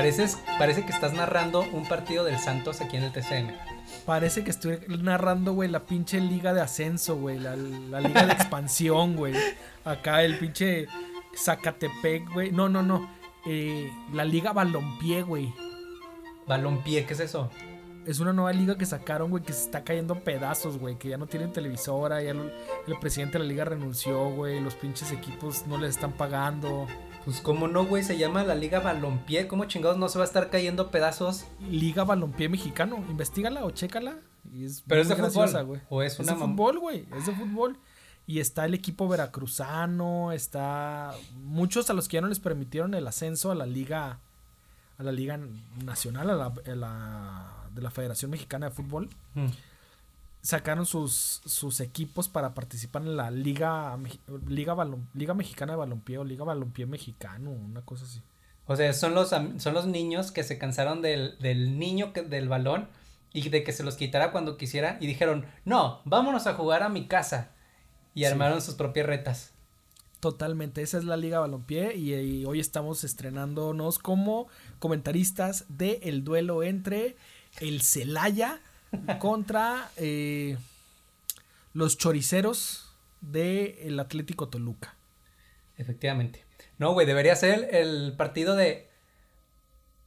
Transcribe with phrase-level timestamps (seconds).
[0.00, 3.50] Pareces, parece que estás narrando un partido del Santos aquí en el TCM.
[4.06, 7.38] Parece que estoy narrando, güey, la pinche liga de ascenso, güey.
[7.38, 9.34] La, la liga de expansión, güey.
[9.84, 10.86] Acá el pinche
[11.36, 12.50] Zacatepec, güey.
[12.50, 13.10] No, no, no.
[13.44, 15.52] Eh, la liga Balompié, güey.
[16.46, 17.50] Balompié, ¿qué es eso?
[18.06, 20.96] Es una nueva liga que sacaron, güey, que se está cayendo pedazos, güey.
[20.96, 22.44] Que ya no tienen televisora, ya lo-
[22.86, 24.60] el presidente de la liga renunció, güey.
[24.60, 26.86] Los pinches equipos no les están pagando.
[27.24, 29.46] Pues cómo no, güey, se llama la Liga Balompié.
[29.46, 31.44] ¿Cómo chingados no se va a estar cayendo pedazos?
[31.70, 32.96] Liga Balompié Mexicano.
[33.10, 34.16] Investígala o chécala.
[34.52, 37.06] Y es Pero es de graciosa, fútbol, ¿o es una de fútbol, güey.
[37.16, 37.78] Es de fútbol.
[38.26, 40.32] Y está el equipo veracruzano.
[40.32, 41.12] Está.
[41.42, 44.20] Muchos a los que ya no les permitieron el ascenso a la liga.
[44.98, 45.38] A la liga
[45.84, 49.08] nacional, a la, a la- de la Federación Mexicana de Fútbol.
[49.34, 49.46] Mm.
[50.42, 53.96] Sacaron sus, sus equipos para participar en la Liga
[54.48, 58.22] Liga, Balom- liga Mexicana de Balompié o Liga Balompié Mexicano, una cosa así.
[58.66, 62.48] O sea, son los, son los niños que se cansaron del, del niño que, del
[62.48, 62.88] balón
[63.32, 66.88] y de que se los quitara cuando quisiera y dijeron, no, vámonos a jugar a
[66.88, 67.50] mi casa.
[68.14, 68.26] Y Sí.
[68.26, 69.52] armaron sus propias retas.
[70.20, 76.24] Totalmente, esa es la Liga Balompié y, y hoy estamos estrenándonos como comentaristas de el
[76.24, 77.16] duelo entre
[77.60, 78.60] el Celaya
[79.18, 80.56] contra eh,
[81.74, 84.94] los choriceros del Atlético Toluca.
[85.76, 86.44] Efectivamente.
[86.78, 88.88] No, güey, debería ser el, el partido de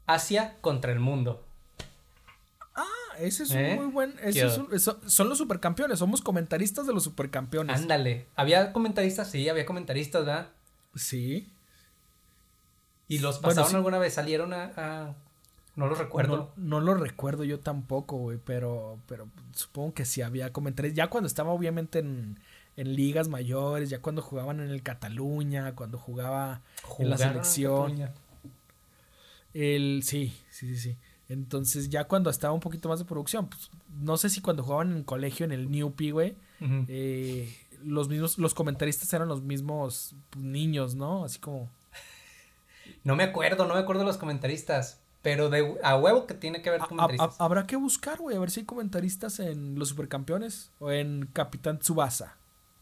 [0.06, 1.46] Asia contra el mundo.
[2.76, 2.86] Ah,
[3.20, 3.76] ese es ¿Eh?
[3.78, 4.16] un muy buen.
[4.24, 4.70] ese es un-
[5.10, 7.76] son los supercampeones, somos comentaristas de los supercampeones.
[7.76, 8.26] Ándale.
[8.36, 9.30] ¿Había comentaristas?
[9.30, 10.48] Sí, había comentaristas, ¿verdad?
[10.96, 11.48] Sí.
[13.08, 13.76] ¿Y los Bueno, pasaron sí.
[13.76, 14.14] alguna vez?
[14.16, 14.72] ¿Salieron a...?
[14.76, 15.14] a-
[15.76, 16.52] No lo recuerdo.
[16.56, 20.94] No, no lo recuerdo yo tampoco, güey, pero, pero supongo que sí había comentarios.
[20.94, 22.40] Ya cuando estaba obviamente en,
[22.78, 26.62] en ligas mayores, ya cuando jugaban en el Cataluña, cuando jugaba
[27.00, 27.92] en la selección.
[27.92, 28.14] Cataluña.
[29.54, 30.98] El, sí, sí, sí, sí.
[31.30, 34.92] Entonces ya cuando estaba un poquito más de producción, pues, no sé si cuando jugaban
[34.92, 36.36] en el colegio, en el Newpie, güey,
[36.88, 41.26] eh, los mismos, los comentaristas eran los mismos niños, ¿no?
[41.26, 41.70] Así como...
[43.06, 45.03] No me acuerdo, no me acuerdo de los comentaristas.
[45.24, 47.40] Pero de a huevo que tiene que comentaristas.
[47.42, 51.26] a- habrá que buscar, güey, a ver si hay comentaristas en los supercampeones o en
[51.34, 52.38] Capitán Tsubasa.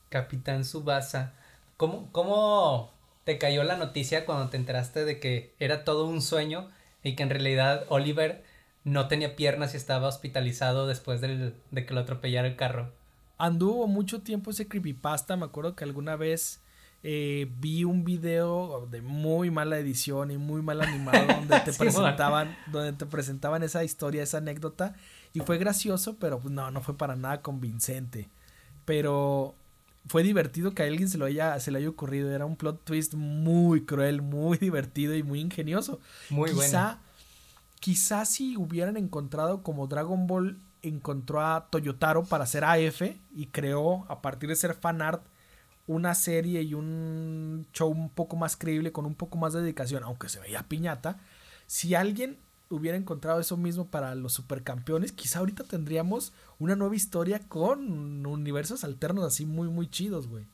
[0.09, 1.34] Capitán Subasa.
[1.78, 2.91] ¿Cómo, ¿Cómo
[3.24, 6.69] te cayó la noticia cuando te enteraste de que era todo un sueño
[7.03, 8.44] y que en realidad Oliver
[8.84, 12.91] no tenía piernas y estaba hospitalizado después del- de que lo atropellara el carro?
[13.38, 15.35] Anduvo mucho tiempo ese creepypasta.
[15.38, 16.62] Me acuerdo que alguna vez
[17.03, 21.79] eh, vi un video de muy mala edición y muy mal animado donde te Sí,
[21.79, 24.95] presentaban, donde te presentaban esa historia, esa anécdota.
[25.34, 28.29] Y fue gracioso, pero pues, no, no fue para nada convincente.
[28.85, 29.56] Pero
[30.07, 32.31] fue divertido que a alguien se lo haya, se le haya ocurrido.
[32.31, 36.00] Era un plot twist muy cruel, muy divertido y muy ingenioso.
[36.29, 37.00] Muy quizá, bueno.
[37.79, 43.01] quizá si hubieran encontrado como Dragon Ball encontró a Toyotaro para hacer AF
[43.35, 45.23] y creó a partir de ser fanart
[45.88, 50.03] una serie y un show un poco más creíble con un poco más de dedicación,
[50.03, 51.19] aunque se veía piñata.
[51.68, 52.38] Si alguien
[52.69, 58.84] hubiera encontrado eso mismo para los supercampeones, quizá ahorita tendríamos una nueva historia con universos
[58.84, 60.46] alternos así muy muy chidos, güey.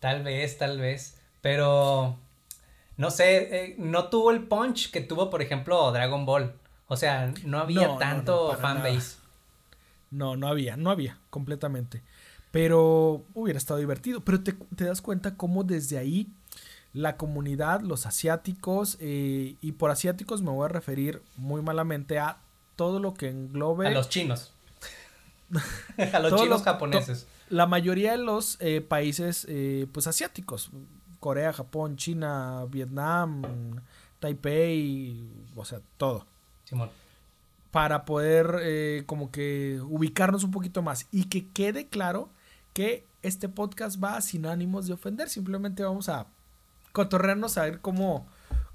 [0.00, 1.18] Tal vez, tal vez.
[1.40, 2.18] Pero
[2.96, 6.54] no sé, eh, no tuvo el punch que tuvo, por ejemplo, Dragon Ball.
[6.86, 9.16] O sea, no había No, tanto no, fanbase.
[10.10, 12.02] No, no había, no había, completamente.
[12.52, 14.20] Pero hubiera estado divertido.
[14.20, 16.28] Pero te, te das cuenta cómo desde ahí
[16.92, 22.38] la comunidad, los asiáticos, eh, y por asiáticos me voy a referir muy malamente a
[22.76, 24.52] todo lo que englobe A los chinos.
[26.12, 27.26] a los chinos lo- japoneses.
[27.48, 30.70] la mayoría de los eh, países eh, pues asiáticos.
[31.20, 33.42] Corea, Japón, China, Vietnam,
[34.20, 36.26] Taipei, o sea, todo.
[36.64, 36.90] Simón.
[37.70, 42.28] para poder eh, como que ubicarnos un poquito más y que quede claro
[42.72, 46.26] que este podcast va sin ánimos de ofender, simplemente vamos a
[46.92, 48.26] cotorrearnos a ver cómo,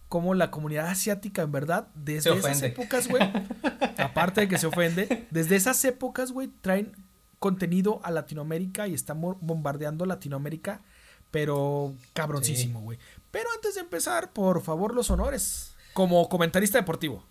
[0.10, 3.24] cómo la comunidad asiática en verdad desde esas épocas, güey,
[3.98, 6.94] aparte de que se ofende, desde esas épocas, güey, traen
[7.40, 10.82] contenido a Latinoamérica y están bombardeando Latinoamérica,
[11.30, 12.98] pero cabroncísimo, güey.
[13.32, 17.24] Pero antes de empezar, por favor, los honores como comentarista deportivo.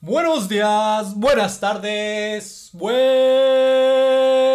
[0.00, 4.47] Buenos días, buenas tardes, buen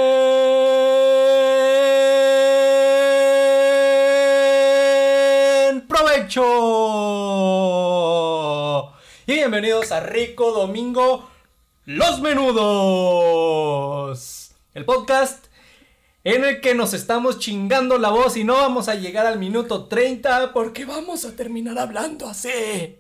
[6.36, 6.40] Y
[9.28, 11.30] bienvenidos a Rico Domingo
[11.86, 12.56] Los Menudos.
[14.74, 15.46] El podcast
[16.24, 19.86] en el que nos estamos chingando la voz y no vamos a llegar al minuto
[19.86, 22.98] 30 porque vamos a terminar hablando así.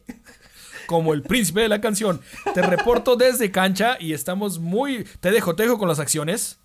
[0.86, 2.22] Como el príncipe de la canción.
[2.54, 5.06] Te reporto desde cancha y estamos muy...
[5.22, 6.60] Te dejo, te dejo con las acciones.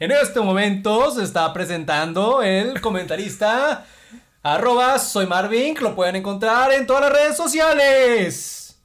[0.00, 3.86] En este momento se está presentando el comentarista
[4.42, 8.78] arroba soy Marvin, lo pueden encontrar en todas las redes sociales.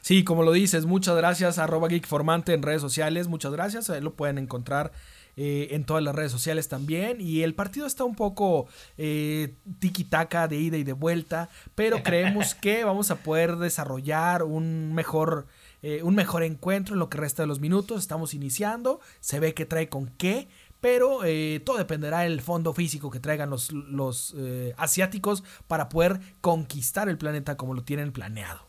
[0.00, 4.14] Sí, como lo dices, muchas gracias, arroba geekformante en redes sociales, muchas gracias, ahí lo
[4.14, 4.92] pueden encontrar
[5.36, 7.20] eh, en todas las redes sociales también.
[7.20, 8.66] Y el partido está un poco
[8.96, 14.94] eh, tiki-taka de ida y de vuelta, pero creemos que vamos a poder desarrollar un
[14.94, 15.46] mejor,
[15.82, 18.00] eh, un mejor encuentro en lo que resta de los minutos.
[18.00, 20.48] Estamos iniciando, se ve que trae con qué.
[20.84, 21.20] Pero
[21.64, 24.36] todo dependerá del fondo físico que traigan los, los
[24.76, 28.68] asiáticos para poder conquistar el planeta como lo tienen planeado.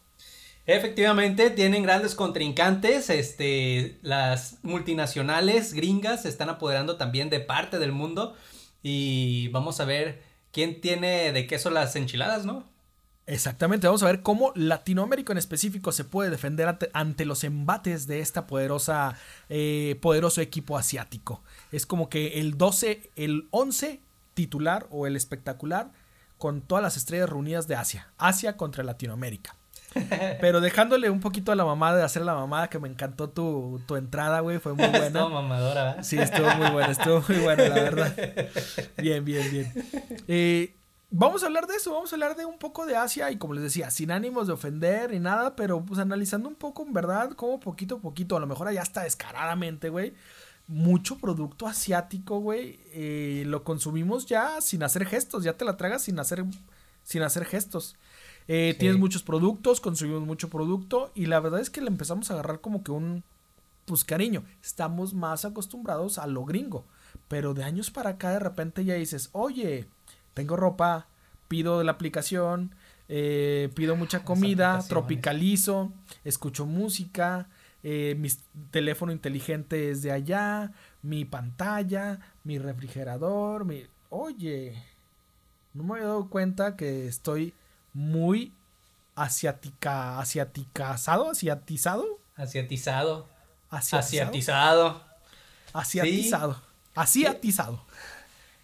[0.66, 3.10] Efectivamente, tienen grandes contrincantes.
[3.10, 8.34] Este, las multinacionales gringas se están apoderando también de parte del mundo.
[8.82, 12.64] Y vamos a ver quién tiene de queso las enchiladas, ¿no?
[13.28, 18.20] Exactamente, vamos a ver cómo Latinoamérica en específico se puede defender ante, los embates de
[18.20, 19.18] esta poderosa,
[19.50, 21.42] eh, poderoso equipo asiático.
[21.72, 24.02] Es como que el 12, el 11
[24.36, 25.92] titular o el espectacular
[26.38, 28.12] con todas las estrellas reunidas de Asia.
[28.18, 29.56] Asia contra Latinoamérica.
[30.42, 33.82] Pero dejándole un poquito a la mamada de hacer la mamada, que me encantó tu,
[33.96, 35.06] entrada, güey, fue muy buena.
[35.08, 36.04] estuvo mamadora, ¿verdad?
[36.04, 38.16] Sí, estuvo muy buena, estuvo muy buena, la verdad.
[38.98, 39.74] Bien, bien, bien.
[40.28, 40.76] Eh,
[41.18, 43.54] vamos a hablar de eso, vamos a hablar de un poco de Asia y como
[43.54, 47.32] les decía, sin ánimos de ofender ni nada, pero pues analizando un poco en verdad,
[47.32, 50.14] como poquito a poquito, a lo mejor allá está descaradamente, güey.
[50.68, 56.04] Mucho producto asiático, güey, eh, lo consumimos ya sin hacer gestos, ya te la tragas
[56.04, 56.44] sin hacer,
[57.04, 57.96] sin hacer gestos.
[58.48, 62.34] Eh, tienes muchos productos, consumimos mucho producto y la verdad es que le empezamos a
[62.34, 63.24] agarrar como que un,
[63.86, 66.86] pues cariño, estamos más acostumbrados a lo gringo,
[67.28, 69.88] pero de años para acá de repente ya dices, oye,
[70.36, 71.08] tengo ropa,
[71.48, 72.76] pido la aplicación,
[73.08, 75.92] eh, pido mucha comida, tropicalizo,
[76.24, 77.48] escucho música,
[77.82, 78.30] eh, mi
[78.70, 80.72] teléfono inteligente es de allá,
[81.02, 83.86] mi pantalla, mi refrigerador, mi...
[84.10, 84.76] Oye,
[85.74, 87.54] no me había dado cuenta que estoy
[87.94, 88.54] muy
[89.16, 92.20] asiática, asiaticazado, asiatizado.
[92.36, 93.30] Asiatizado.
[93.70, 95.02] Asiatizado.
[95.74, 96.62] Asiatizado.
[96.96, 97.86] Asiatizado.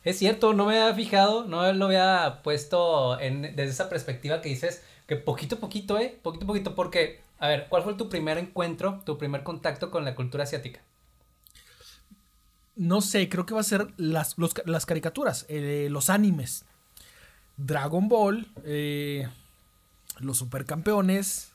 [0.03, 4.50] Es cierto, no me había fijado, no lo había puesto en, desde esa perspectiva que
[4.50, 6.18] dices que poquito a poquito, ¿eh?
[6.24, 10.06] Poquito a poquito, porque, a ver, ¿cuál fue tu primer encuentro, tu primer contacto con
[10.06, 10.81] la cultura asiática?
[12.75, 16.65] No sé, creo que va a ser las, las caricaturas, eh, los animes.
[17.57, 19.27] Dragon Ball, eh,
[20.19, 21.51] los supercampeones,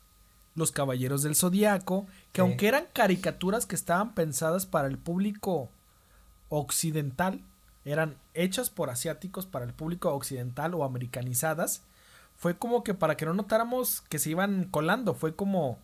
[0.54, 5.68] los caballeros del zodiaco, que aunque eran caricaturas que estaban pensadas para el público
[6.48, 7.40] occidental,
[7.86, 11.82] eran hechas por asiáticos para el público occidental o americanizadas,
[12.34, 15.78] fue como que para que no notáramos que se iban colando, fue como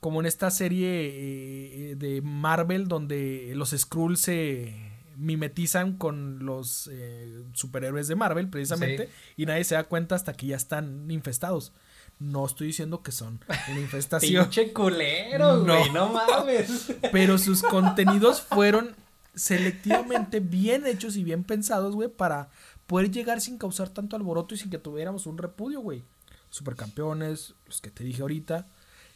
[0.00, 7.42] como en esta serie eh, de Marvel donde los Skrulls se mimetizan con los eh,
[7.54, 11.72] superhéroes de Marvel, precisamente, y nadie se da cuenta hasta que ya están infestados.
[12.18, 14.44] No estoy diciendo que son una infestación.
[14.44, 16.94] Pinche culero, güey, no, mames.
[17.12, 18.94] Pero sus contenidos fueron
[19.36, 22.48] selectivamente bien hechos y bien pensados, güey, para
[22.86, 26.02] poder llegar sin causar tanto alboroto y sin que tuviéramos un repudio, güey.
[26.50, 28.66] Supercampeones, los que te dije ahorita.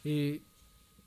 [0.03, 0.41] Eh,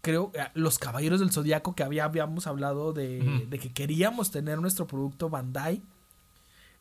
[0.02, 4.86] creo, eh, los Caballeros del Zodiaco que había, habíamos hablado de, que queríamos tener nuestro
[4.86, 5.80] producto Bandai.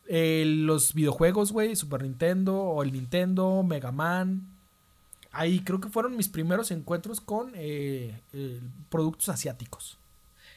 [0.08, 4.48] Eh, los videojuegos, güey, Super Nintendo o el Nintendo, Mega Man.
[5.32, 8.20] Ahí creo que fueron mis primeros encuentros con eh,
[8.90, 9.98] productos asiáticos.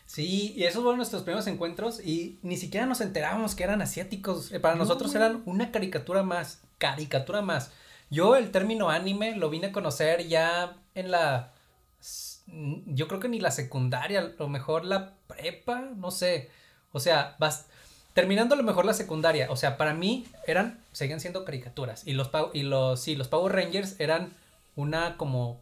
[0.06, 4.52] Sí, y esos fueron nuestros primeros encuentros y ni siquiera nos enterábamos que eran asiáticos.
[4.62, 7.72] para nosotros eran una caricatura más, caricatura más.
[8.08, 11.52] Yo el término anime lo vine a conocer ya en la
[12.86, 16.50] yo creo que ni la secundaria, a lo mejor la prepa, no sé.
[16.92, 17.66] O sea, vas
[18.14, 22.14] terminando a lo mejor la secundaria, o sea, para mí eran seguían siendo caricaturas y
[22.14, 24.32] los y los sí, los Power Rangers eran
[24.75, 25.60] una como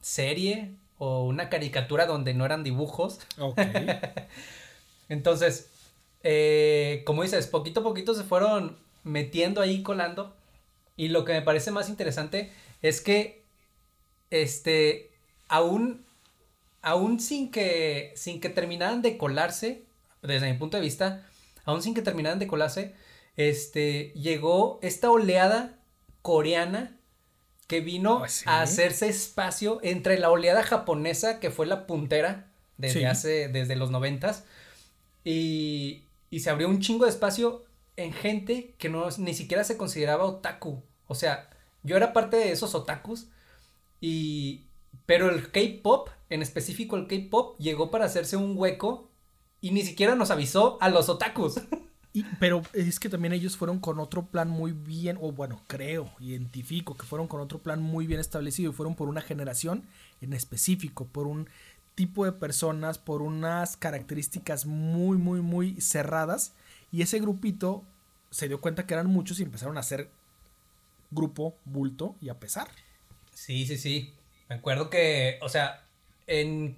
[0.00, 3.18] serie o una caricatura donde no eran dibujos.
[5.08, 5.68] Entonces,
[6.22, 10.36] eh, como dices, poquito a poquito se fueron metiendo ahí, colando.
[10.96, 13.42] Y lo que me parece más interesante es que,
[14.30, 15.10] este,
[15.48, 16.04] aún
[16.82, 19.82] aún sin que, sin que terminaran de colarse,
[20.22, 21.26] desde mi punto de vista,
[21.64, 22.94] aún sin que terminaran de colarse,
[23.36, 25.80] este, llegó esta oleada
[26.22, 26.96] coreana
[27.72, 28.44] que vino Ah, sí.
[28.46, 33.04] a hacerse espacio entre la oleada japonesa, que fue la puntera desde Sí.
[33.06, 34.44] hace, desde los noventas,
[35.24, 37.64] y, y se abrió un chingo de espacio
[37.96, 40.82] en gente que no, ni siquiera se consideraba otaku.
[41.06, 41.48] O sea,
[41.82, 43.28] yo era parte de esos otakus
[44.00, 44.66] y...
[45.06, 49.10] Pero el K-Pop, en específico el K-Pop, llegó para hacerse un hueco
[49.62, 51.54] y ni siquiera nos avisó a los otakus.
[52.14, 56.10] Y- pero es que también ellos fueron con otro plan muy bien, o bueno, creo,
[56.20, 59.84] identifico que fueron con otro plan muy bien establecido y fueron por una generación
[60.20, 61.48] en específico, por un
[61.94, 66.52] tipo de personas, por unas características muy, muy, muy cerradas.
[66.90, 67.82] Y ese grupito
[68.30, 70.10] se dio cuenta que eran muchos y empezaron a hacer
[71.10, 72.68] grupo, bulto y a pesar.
[73.34, 74.12] Sí, sí, sí.
[74.48, 75.84] Me acuerdo que, o sea,
[76.26, 76.76] en...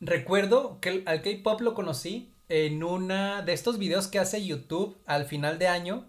[0.00, 5.24] Recuerdo que al K-Pop lo conocí en una de estos videos que hace YouTube al
[5.24, 6.06] final de año,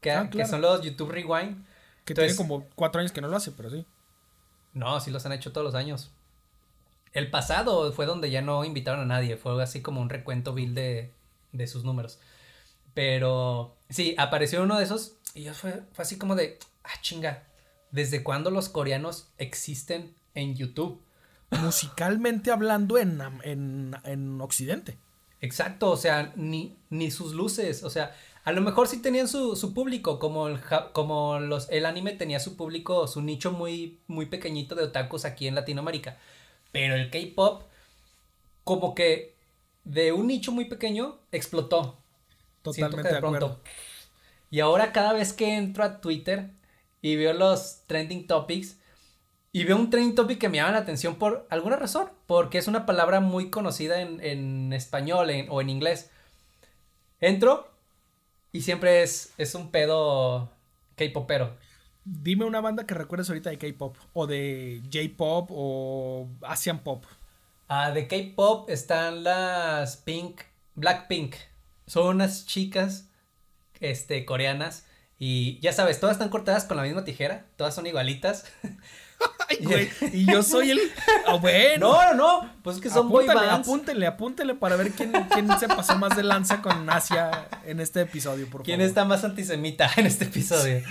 [0.00, 1.64] que, Ah, que son los YouTube Rewind.
[2.04, 3.84] Que Entonces- tiene como cuatro años que no lo hace, pero sí.
[4.72, 6.10] No, sí los han hecho todos los años.
[7.12, 10.74] El pasado fue donde ya no invitaron a nadie, fue así como un recuento vil
[10.74, 11.12] de,
[11.52, 12.18] de sus números.
[12.92, 17.44] Pero sí, apareció uno de esos y yo fue, fue así como de, ah, chinga,
[17.90, 21.00] ¿desde cuándo los coreanos existen en YouTube?
[21.62, 24.98] Musicalmente hablando en, en, en Occidente.
[25.44, 29.56] Exacto, o sea, ni, ni sus luces, o sea, a lo mejor sí tenían su,
[29.56, 30.58] su público, como, el,
[30.92, 35.46] como los, el anime tenía su público, su nicho muy, muy pequeñito de otakus aquí
[35.46, 36.16] en Latinoamérica,
[36.72, 37.64] pero el K-Pop,
[38.64, 39.34] como que
[39.84, 41.98] de un nicho muy pequeño, explotó.
[42.62, 43.46] Totalmente que de de pronto.
[43.46, 43.60] acuerdo.
[44.50, 46.50] Y ahora cada vez que entro a Twitter
[47.02, 48.78] y veo los trending topics
[49.54, 52.68] y veo un trending topic que me llama la atención por alguna razón, porque es
[52.68, 56.10] una palabra muy conocida en, en español en- o en inglés.
[57.20, 57.68] Entro
[58.52, 60.50] y siempre es, es un pedo
[60.96, 61.56] K-popero.
[62.04, 67.04] Dime una banda que recuerdes ahorita de K-pop o de J-pop o Asian pop.
[67.68, 70.42] Ah, de K-pop están las Pink,
[70.74, 71.36] Blackpink.
[71.86, 73.08] Son unas chicas
[73.80, 74.86] este, coreanas.
[75.18, 77.46] Y ya sabes, todas están cortadas con la misma tijera.
[77.56, 78.46] Todas son igualitas.
[79.48, 79.90] Ay, güey.
[80.12, 80.80] Y yo soy el.
[81.26, 81.92] Ah, bueno.
[81.92, 82.50] No, no, no.
[82.62, 83.68] Pues es que son boy apúntale, bands.
[83.68, 88.00] apúntele, apúntele para ver quién, quién se pasó más de lanza con Asia en este
[88.02, 90.82] episodio, por ¿Quién está más antisemita en este episodio?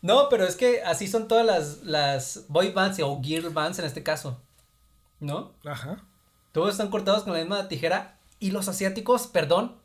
[0.00, 3.84] no, pero es que así son todas las, las boy bands o girl bands en
[3.84, 4.40] este caso.
[5.20, 5.52] ¿No?
[5.64, 6.02] Ajá.
[6.52, 8.18] Todos están cortados con la misma tijera.
[8.38, 9.76] Y los asiáticos, perdón,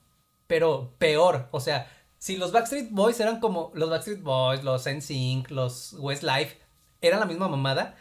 [0.48, 1.48] pero peor.
[1.52, 6.58] O sea, si los Backstreet Boys eran como los Backstreet Boys, los NSYNC, los Westlife,
[7.02, 7.96] eran la misma mamada.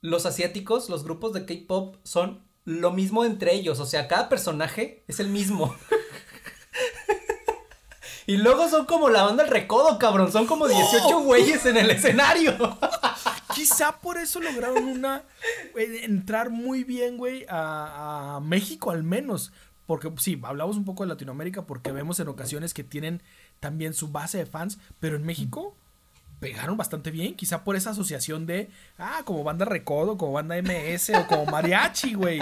[0.00, 3.80] Los asiáticos, los grupos de K-pop son lo mismo entre ellos.
[3.80, 5.74] O sea, cada personaje es el mismo.
[8.26, 10.32] y luego son como la banda El Recodo, cabrón.
[10.32, 12.78] Son como 18 güeyes en el escenario.
[13.54, 15.22] Quizá por eso lograron una.
[15.76, 19.52] eh, entrar muy bien, güey, a, a México al menos.
[19.86, 23.20] Porque sí, hablamos un poco de Latinoamérica porque vemos en ocasiones que tienen
[23.60, 25.76] también su base de fans, pero en México
[26.40, 31.10] pegaron bastante bien, quizá por esa asociación de, ah, como banda Recodo, como banda MS
[31.16, 32.40] o como mariachi, güey.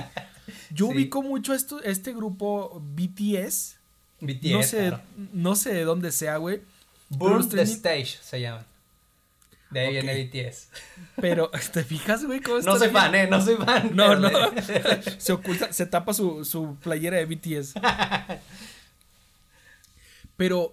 [0.71, 0.93] Yo Sí.
[0.95, 3.77] ubico mucho esto, este grupo BTS,
[4.21, 5.03] BTS, no sé, claro.
[5.33, 6.63] no sé de dónde sea, güey.
[7.11, 8.65] Burn the Stage se llaman.
[9.73, 9.93] De ahí Ok.
[10.05, 10.69] viene BTS.
[11.21, 12.41] Pero, ¿te fijas, güey?
[12.41, 12.93] cómo No soy bien?
[12.93, 13.91] fan, eh, no soy fan.
[13.95, 14.31] No, no.
[15.19, 17.75] se oculta, se tapa su, su playera de BTS.
[20.37, 20.73] Pero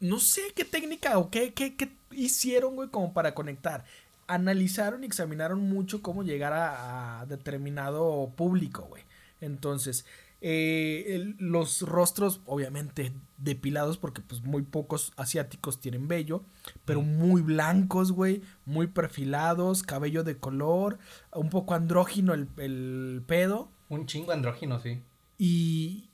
[0.00, 3.84] no sé qué técnica o qué, qué, qué hicieron, güey, como para conectar.
[4.26, 9.02] Analizaron y examinaron mucho cómo llegar a, a determinado público, güey.
[9.40, 10.06] Entonces,
[10.46, 16.44] eh, el- los rostros, obviamente, depilados, porque pues muy pocos asiáticos tienen vello,
[16.84, 20.98] pero muy blancos, güey, muy perfilados, cabello de color,
[21.32, 23.70] un poco andrógino el, el pedo.
[23.88, 25.02] Un chingo andrógino, sí.
[25.38, 26.10] Y,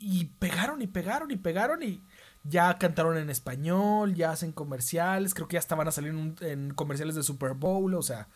[0.00, 2.02] y pegaron y pegaron y pegaron y
[2.42, 7.14] ya cantaron en español, ya hacen comerciales, creo que ya estaban a salir en comerciales
[7.14, 8.26] de Super Bowl, o sea,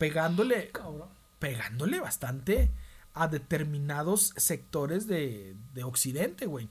[0.00, 0.72] pegándole,
[1.38, 2.72] pegándole bastante
[3.22, 6.68] a determinados sectores de, de Occidente, güey.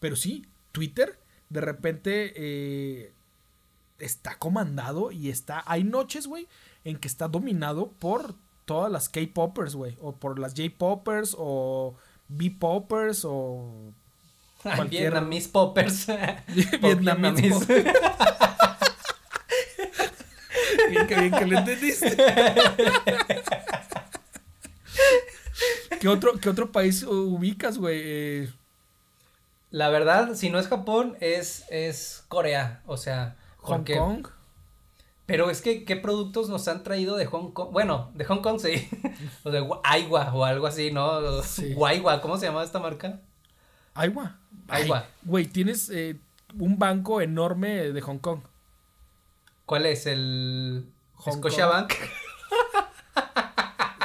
[0.00, 1.18] Pero sí, Twitter
[1.50, 3.12] de repente eh,
[3.98, 6.46] está comandado y está, hay noches, güey,
[6.84, 8.34] en que está dominado por
[8.64, 11.94] todas las K-Poppers, güey, o por las J-Poppers o
[12.28, 13.92] B-Poppers o
[14.62, 16.06] Cualquier- Vietnamese poppers.
[16.48, 17.84] Vietnamese Vietnamese.
[20.90, 22.16] bien, qué bien que lo entendiste.
[26.02, 28.00] ¿Qué otro, ¿Qué otro país ubicas, güey?
[28.02, 28.52] Eh,
[29.70, 32.82] La verdad, si no es Japón, es, es Corea.
[32.86, 34.26] O sea, Hong porque- Kong.
[35.26, 37.68] Pero es que, ¿qué productos nos han traído de Hong Kong?
[37.70, 38.88] Bueno, de Hong Kong sí.
[39.44, 41.40] o de Aiwa o algo así, ¿no?
[41.44, 41.72] Sí.
[41.74, 43.20] Guaywa, ¿cómo se llama esta marca?
[43.94, 44.36] Agua.
[44.66, 45.06] Agua.
[45.22, 46.16] Güey, tienes eh,
[46.58, 48.40] un banco enorme de Hong Kong.
[49.66, 50.06] ¿Cuál es?
[50.06, 51.92] El Hong Scotiabank,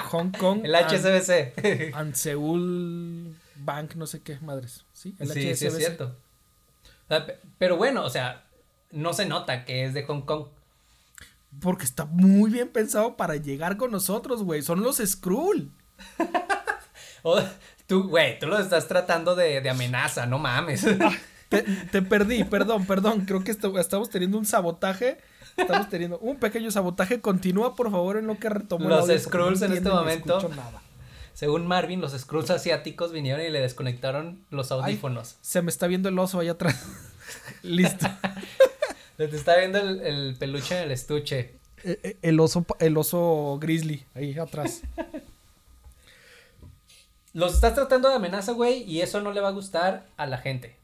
[0.07, 0.61] Hong Kong.
[0.63, 1.93] el HSBC.
[1.95, 4.85] And Seoul Bank, no sé qué madres.
[4.93, 6.15] Sí, el sí, sí es cierto.
[7.05, 8.45] O sea, pe- Pero bueno, o sea,
[8.91, 10.47] no se nota que es de Hong Kong.
[11.61, 14.61] Porque está muy bien pensado para llegar con nosotros, güey.
[14.61, 15.71] Son los Skrull.
[17.23, 17.41] O,
[17.87, 20.85] tú, güey, tú lo estás tratando de, de amenaza, no mames.
[21.49, 23.25] Te, te perdí, perdón, perdón.
[23.25, 25.17] Creo que estamos teniendo un sabotaje.
[25.57, 27.19] Estamos teniendo un pequeño sabotaje.
[27.19, 30.47] Continúa, por favor, en lo que retomó Los Skrulls en este momento.
[30.49, 30.81] nada.
[31.33, 35.35] Según Marvin, los Skrulls asiáticos vinieron y le desconectaron los Ay, audífonos.
[35.41, 36.83] se me está viendo el oso allá atrás.
[37.63, 38.07] Listo.
[39.17, 41.55] Se te está viendo el, el peluche en el estuche.
[41.83, 44.81] Eh, eh, El oso, el oso grizzly, ahí atrás.
[47.33, 50.37] Los estás tratando de amenaza, güey, y eso no le va a gustar a la
[50.37, 50.76] gente.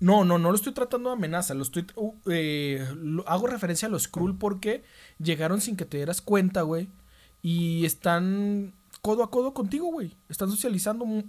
[0.00, 1.52] No, no, no lo estoy tratando de amenaza.
[1.54, 1.86] Lo estoy.
[1.94, 4.82] uh, eh, lo- hago referencia a los Skrull porque
[5.18, 6.88] llegaron sin que te dieras cuenta, güey.
[7.42, 10.16] Y están codo a codo contigo, güey.
[10.28, 11.24] Están socializando mu-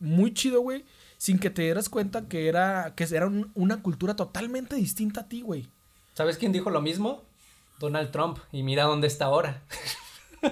[0.00, 0.84] muy chido, güey.
[1.16, 5.28] Sin que te dieras cuenta que era, que era un- una cultura totalmente distinta a
[5.28, 5.68] ti, güey.
[6.14, 7.24] ¿Sabes quién dijo lo mismo?
[7.80, 8.38] Donald Trump.
[8.52, 9.62] Y mira dónde está ahora.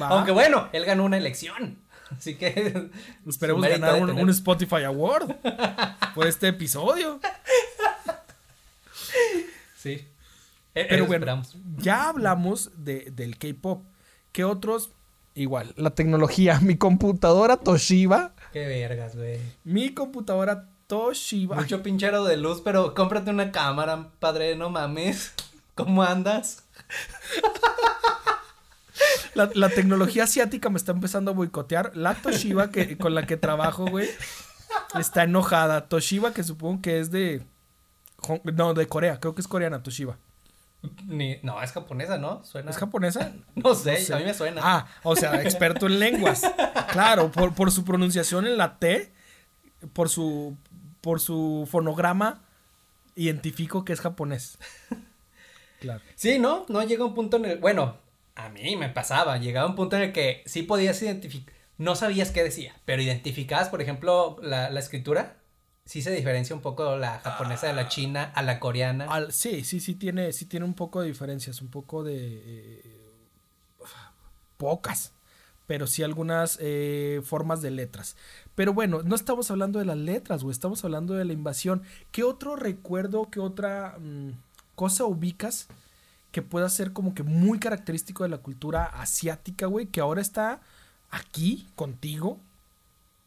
[0.00, 0.08] Va.
[0.08, 1.78] Aunque bueno, él ganó una elección.
[2.16, 2.90] Así que.
[3.28, 5.34] Esperemos ganar un, un Spotify Award
[6.14, 7.20] por este episodio.
[9.78, 10.06] Sí.
[10.74, 11.56] Eh, Pero bueno, esperamos.
[11.76, 13.84] ya hablamos de, del K-pop.
[14.32, 14.90] ¿Qué otros?
[15.34, 16.58] Igual, la tecnología.
[16.62, 18.34] Mi computadora Toshiba.
[18.52, 19.38] Qué vergas, güey.
[19.64, 21.56] Mi computadora Toshiba.
[21.56, 25.32] Mucho pinchero de luz, pero cómprate una cámara, padre, no mames.
[25.74, 26.64] ¿Cómo andas?
[29.34, 31.96] La, la tecnología asiática me está empezando a boicotear.
[31.96, 34.08] La Toshiba que, con la que trabajo, güey,
[34.98, 35.88] está enojada.
[35.88, 37.42] Toshiba, que supongo que es de.
[38.44, 39.20] No, de Corea.
[39.20, 40.16] Creo que es coreana, Toshiba.
[41.06, 42.44] Ni, no, es japonesa, ¿no?
[42.44, 42.70] Suena.
[42.70, 43.32] ¿Es japonesa?
[43.56, 44.14] No sé, No sé.
[44.14, 44.60] a mí me suena.
[44.62, 46.42] Ah, o sea, experto en lenguas.
[46.92, 49.12] Claro, por, por su pronunciación en la T,
[49.92, 50.56] por su,
[51.00, 52.42] por su fonograma,
[53.16, 54.58] identifico que es japonés.
[55.80, 56.00] Claro.
[56.14, 56.64] Sí, ¿no?
[56.68, 57.58] No llega un punto en el.
[57.58, 57.98] Bueno,
[58.34, 59.38] a mí me pasaba.
[59.38, 61.54] Llegaba un punto en el que sí podías identificar.
[61.78, 65.36] No sabías qué decía, pero identificabas, por ejemplo, la, la escritura.
[65.86, 69.04] Sí se diferencia un poco la japonesa de la china a la coreana.
[69.06, 73.00] Al- sí, sí, sí tiene, sí tiene un poco de diferencias, un poco de eh,
[74.56, 75.12] pocas,
[75.66, 78.16] pero sí algunas eh, formas de letras.
[78.54, 81.82] Pero bueno, no estamos hablando de las letras, güey, estamos hablando de la invasión.
[82.12, 84.30] ¿Qué otro recuerdo, qué otra mm,
[84.74, 85.68] cosa ubicas
[86.34, 90.60] que pueda ser como que muy característico de la cultura asiática, güey, que ahora está
[91.12, 92.40] aquí contigo?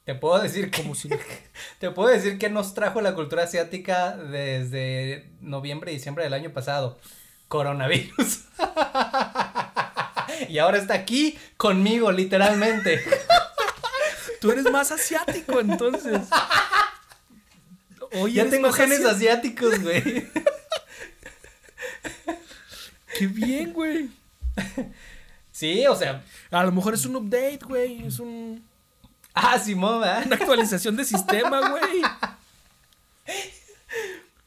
[0.04, 0.82] Te puedo decir que.
[0.82, 1.08] Como si...
[1.80, 6.52] Te puedo decir que nos trajo la cultura asiática desde noviembre y diciembre del año
[6.52, 7.00] pasado.
[7.48, 8.42] Coronavirus.
[10.50, 13.02] y ahora está aquí conmigo, literalmente.
[14.42, 16.28] Tú eres más asiático, entonces.
[18.20, 19.68] Oye, ya tengo genes asiático.
[19.70, 20.28] asiáticos, güey.
[23.18, 24.10] Qué bien, güey.
[25.52, 26.24] Sí, o sea.
[26.52, 28.06] A lo mejor es un update, güey.
[28.06, 28.64] Es un-
[29.34, 30.24] Ah, Simón, ¿verdad?
[30.26, 32.02] una actualización de sistema, güey.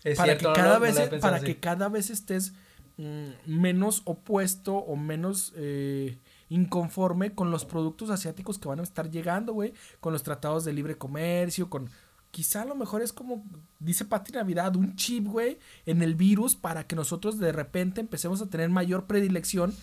[0.02, 1.46] Es Para, cierto, que no cada no vez, había pensado para así.
[1.46, 2.52] que cada vez estés
[2.96, 9.10] mm, menos opuesto o menos eh, inconforme con los productos asiáticos que van a estar
[9.10, 9.74] llegando, güey.
[10.00, 11.90] Con los tratados de libre comercio, con...
[12.30, 13.44] Quizá a lo mejor es como,
[13.80, 18.40] dice Pati Navidad, un chip, güey, en el virus para que nosotros de repente empecemos
[18.40, 19.74] a tener mayor predilección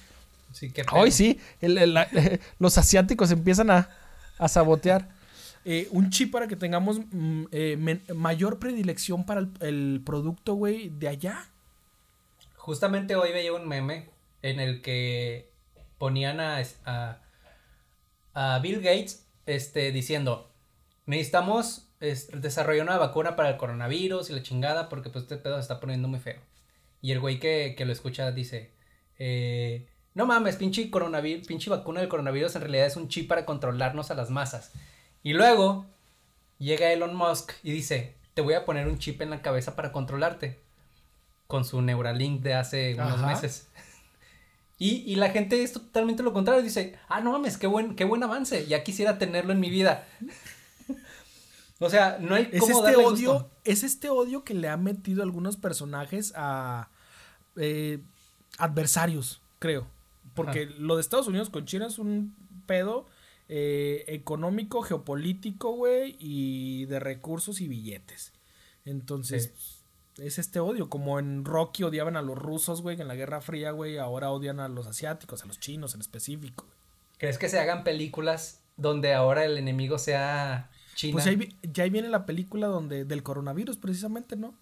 [0.54, 2.08] Sí, qué Hoy sí, el- el- la-
[2.60, 3.90] los asiáticos empiezan a,
[4.38, 5.10] a sabotear.
[5.70, 10.54] Eh, un chip para que tengamos mm, eh, men- mayor predilección para el, el producto,
[10.54, 11.50] güey, de allá.
[12.56, 14.10] Justamente hoy veía un meme
[14.44, 15.52] en el que
[15.98, 17.20] ponían a, a,
[18.34, 20.50] a Bill Gates este, diciendo,
[21.06, 25.56] necesitamos es, desarrollar una vacuna para el coronavirus y la chingada porque pues este pedo
[25.56, 26.40] se está poniendo muy feo.
[27.02, 28.72] Y el güey que, que lo escucha dice,
[29.20, 33.46] eh, no mames, pinche, coronavirus, pinche vacuna del coronavirus en realidad es un chip para
[33.46, 34.72] controlarnos a las masas.
[35.24, 35.86] Y luego
[36.60, 39.92] llega Elon Musk y dice, te voy a poner un chip en la cabeza para
[39.92, 40.60] controlarte.
[41.48, 43.28] con su Neuralink de hace unos Ajá.
[43.28, 43.68] meses.
[44.80, 48.06] Y, y la gente es totalmente lo contrario, dice, ah, no mames, qué buen, qué
[48.06, 50.08] buen avance, ya quisiera tenerlo en mi vida.
[51.80, 53.52] O sea, no hay Es cómo este darle odio, gusto.
[53.64, 56.90] es este odio que le han metido algunos personajes a
[57.56, 58.00] eh,
[58.58, 59.88] adversarios, creo.
[60.34, 62.36] Porque lo de Estados Unidos con China es un
[62.66, 63.08] pedo
[63.50, 68.34] eh, económico, geopolítico, güey, y de recursos y billetes.
[68.86, 69.84] Entonces,
[70.18, 70.90] es este odio.
[70.90, 74.60] Como en Rocky odiaban a los rusos, güey, en la Guerra Fría, güey, ahora odian
[74.60, 76.66] a los asiáticos, a los chinos en específico.
[77.18, 81.14] ¿Crees que se hagan películas donde ahora el enemigo sea China?
[81.14, 84.56] Pues ahí ya ahí viene la película donde del coronavirus, precisamente, ¿no?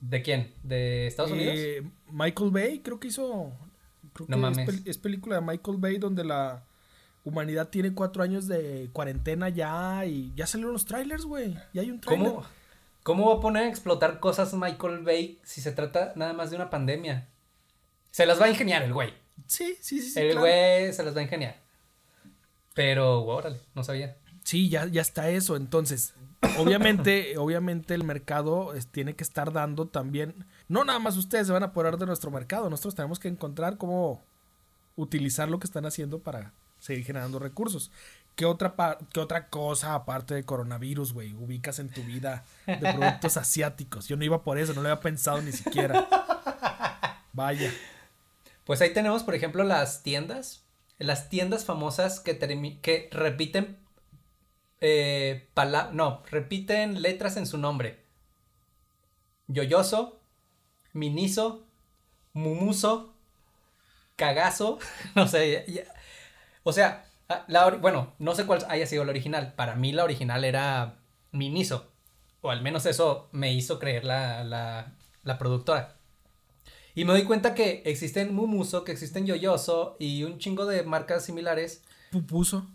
[0.00, 0.54] ¿De quién?
[0.62, 1.54] ¿De Estados Unidos?
[1.58, 3.52] Eh, Michael Bay creo que hizo.
[4.12, 4.68] Creo No que mames.
[4.68, 6.62] Es, pel- es película de Michael Bay donde la
[7.24, 11.54] humanidad tiene cuatro años de cuarentena ya y ya salieron los trailers, güey.
[11.74, 12.28] Ya hay un trailer.
[12.28, 12.46] ¿Cómo,
[13.02, 16.56] ¿Cómo va a poner a explotar cosas Michael Bay si se trata nada más de
[16.56, 17.26] una pandemia?
[18.12, 19.12] Se las va a ingeniar el güey.
[19.46, 20.10] Sí, sí, sí.
[20.10, 20.40] sí, el claro.
[20.42, 21.56] güey se las va a ingeniar.
[22.74, 24.16] Pero, órale, no sabía.
[24.48, 25.56] Sí, ya, ya está eso.
[25.56, 26.14] Entonces,
[26.58, 30.46] obviamente, obviamente el mercado es- tiene que estar dando también.
[30.68, 32.70] No nada más ustedes se van a apoderar de nuestro mercado.
[32.70, 34.24] Nosotros tenemos que encontrar cómo
[34.96, 37.90] utilizar lo que están haciendo para seguir generando recursos.
[38.36, 38.74] ¿Qué otra,
[39.12, 41.34] qué otra cosa aparte de coronavirus, güey?
[41.34, 44.08] Ubicas en tu vida de productos asiáticos.
[44.08, 46.08] Yo no iba por eso, no lo había pensado ni siquiera.
[47.34, 47.70] Vaya.
[48.64, 50.62] Pues ahí tenemos, por ejemplo, las tiendas.
[50.98, 52.38] Las tiendas famosas que,
[52.80, 53.76] que repiten.
[54.80, 58.04] Eh, pala- no, repiten letras en su nombre.
[59.48, 60.18] Yoyoso,
[60.92, 61.64] Miniso,
[62.32, 63.14] Mumuso,
[64.16, 64.78] Cagazo.
[65.14, 65.64] No sé.
[65.66, 65.94] ya- ya.
[66.64, 69.54] O sea, ah, la bueno, no sé cuál haya sido la original.
[69.54, 70.96] Para mí la original era
[71.32, 71.90] Miniso.
[72.40, 74.92] O al menos eso me hizo creer la, la,
[75.24, 75.94] la productora.
[76.94, 81.24] Y me doy cuenta que existen Mumuso, que existen Yoyoso y un chingo de marcas
[81.24, 81.82] similares.
[82.10, 82.66] Pupuso.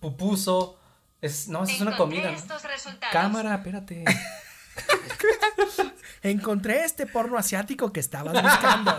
[0.00, 0.78] Pupuso.
[1.20, 2.30] Es, no, es una comida.
[2.30, 2.36] ¿no?
[2.36, 3.12] estos resultados.
[3.12, 4.04] Cámara, espérate.
[6.22, 8.94] Encontré este porno asiático que estabas buscando.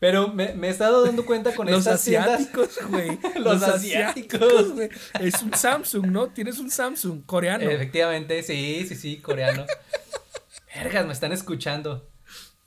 [0.00, 3.18] Pero me, me he estado dando cuenta con Los estas asiáticos, güey.
[3.36, 4.72] Los asiáticos.
[4.72, 4.88] güey.
[5.20, 6.28] Es un Samsung, ¿no?
[6.28, 7.68] Tienes un Samsung coreano.
[7.68, 9.66] Efectivamente, sí, sí, sí, coreano.
[10.74, 12.08] Vergas, me están escuchando.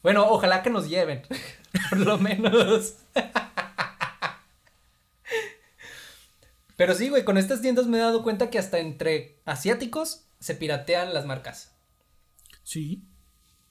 [0.04, 1.24] Bueno, ojalá que nos lleven.
[1.90, 2.98] Por lo menos.
[6.78, 10.56] Pero sí, güey, con estas tiendas me he dado cuenta que hasta entre asiáticos se
[10.56, 11.74] piratean las marcas.
[12.64, 13.04] Sí.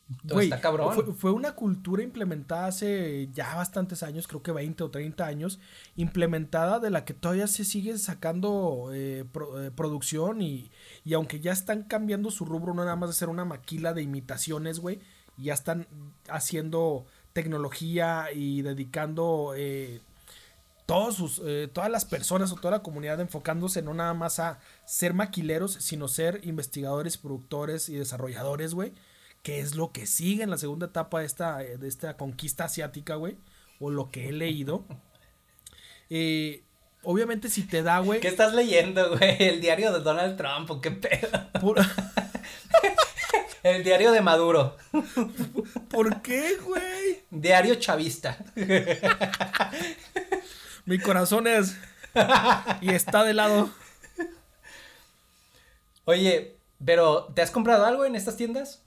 [0.08, 0.94] Entonces, Güey, está cabrón.
[0.94, 5.58] Fue, fue una cultura implementada hace ya bastantes años, creo que 20 o 30 años,
[5.96, 10.70] implementada de la que todavía se sigue sacando eh, pro- eh, producción y,
[11.04, 14.02] y aunque ya están cambiando su rubro, no nada más de ser una maquila de
[14.02, 15.00] imitaciones, güey,
[15.38, 15.86] ya están
[16.28, 20.02] haciendo tecnología y dedicando eh,
[20.86, 24.58] todos sus, eh, todas las personas o toda la comunidad enfocándose no nada más a
[24.84, 28.92] ser maquileros, sino ser investigadores, productores y desarrolladores, güey.
[29.42, 32.64] Que es lo que sigue en la segunda etapa de esta, eh, de esta conquista
[32.64, 33.36] asiática, güey.
[33.80, 34.86] O lo que he leído.
[36.14, 36.62] Eh,
[37.04, 38.20] obviamente si te da, güey.
[38.20, 39.42] ¿Qué estás leyendo, güey?
[39.42, 41.48] ¿El diario de Donald Trump o qué pedo?
[41.58, 41.78] ¿Por,
[43.62, 44.76] El diario de Maduro.
[45.88, 47.22] ¿por qué, güey?
[47.30, 48.36] Diario chavista.
[50.84, 51.76] Mi corazón es...
[52.80, 53.70] Y está de lado.
[56.04, 58.82] Oye, pero ¿te has comprado algo en estas tiendas?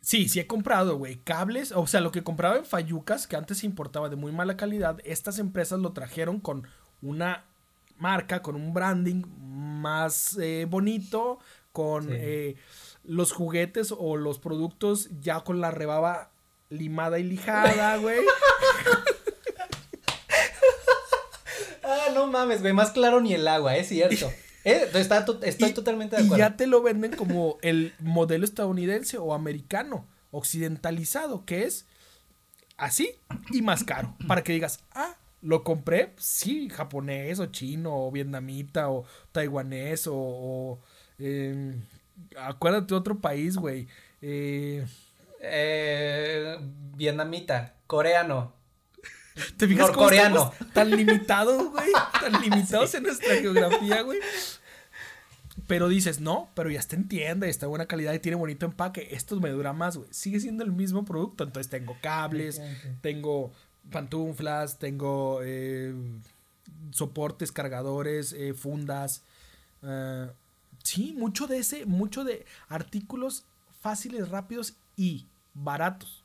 [0.00, 3.58] Sí, sí he comprado, güey, cables, o sea, lo que compraba en Fayucas, que antes
[3.58, 6.66] se importaba de muy mala calidad, estas empresas lo trajeron con
[7.02, 7.44] una
[7.98, 11.38] marca, con un branding más eh, bonito,
[11.72, 12.12] con Sí.
[12.14, 12.56] eh,
[13.04, 16.30] los juguetes o los productos ya con la rebaba
[16.70, 18.20] limada y lijada, güey.
[21.82, 24.30] Ah, no mames, güey, más claro ni el agua, es cierto.
[24.62, 26.44] Eh, está estoy Y- totalmente de Y acuerdo.
[26.44, 31.86] ya te lo venden como el modelo estadounidense o americano, occidentalizado, que es
[32.76, 33.10] así
[33.52, 34.14] y más caro.
[34.28, 40.14] Para que digas, ah, lo compré, sí, japonés o chino o vietnamita o taiwanés o...
[40.14, 40.80] o,
[41.18, 41.80] em,
[42.36, 43.88] acuérdate de otro país, güey.
[44.20, 44.84] Eh,
[45.40, 46.58] Eh,
[46.96, 48.52] vietnamita, coreano.
[49.56, 50.52] ¿Te fijas Norcoreano.
[50.72, 51.90] tan limitados, güey?
[52.20, 54.18] Tan limitados en nuestra geografía, güey.
[55.66, 58.66] Pero dices, no, pero ya está en tienda está de buena calidad y tiene bonito
[58.66, 59.08] empaque.
[59.12, 60.08] Esto me dura más, güey.
[60.12, 61.44] Sigue siendo el mismo producto.
[61.44, 62.60] Entonces tengo cables,
[63.02, 63.52] tengo
[63.90, 65.94] pantuflas, tengo eh,
[66.90, 69.22] soportes, cargadores, eh, fundas.
[69.82, 70.30] eh,
[70.82, 73.44] Sí, mucho de ese, mucho de artículos
[73.80, 76.24] fáciles, rápidos y baratos.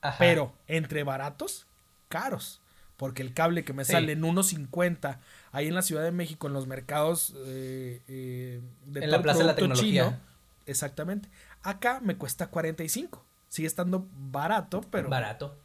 [0.00, 0.16] Ajá.
[0.18, 1.66] Pero entre baratos,
[2.12, 2.60] caros.
[2.98, 3.92] Porque el cable que me Sí.
[3.92, 5.18] sale en 1.50
[5.50, 9.22] ahí en la Ciudad de México, en los mercados eh, eh, de En todo la
[9.22, 10.20] Plaza de la Tecnología.
[10.66, 11.28] exactamente.
[11.62, 13.24] Acá me cuesta 45.
[13.48, 15.56] Sigue estando barato, pero, Barato.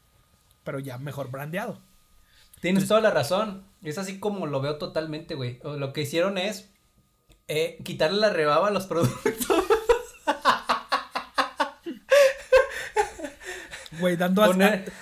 [0.64, 1.80] pero ya mejor brandeado.
[2.62, 3.64] Tienes toda la razón.
[3.84, 5.60] Es así como lo veo totalmente, güey.
[5.64, 6.70] Lo que hicieron es
[7.48, 9.64] eh, quitarle la rebaba a los productos.
[14.00, 14.48] Güey, dando a-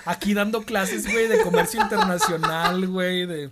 [0.05, 3.49] aquí dando clases, güey, de comercio internacional, güey, de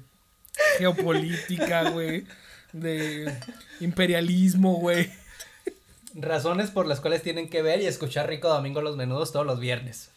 [0.77, 2.25] geopolítica, güey,
[2.71, 3.34] de
[3.79, 5.12] imperialismo, güey.
[6.15, 9.60] Razones por las cuales tienen que ver y escuchar Rico Domingo los menudos todos los
[9.60, 10.10] viernes.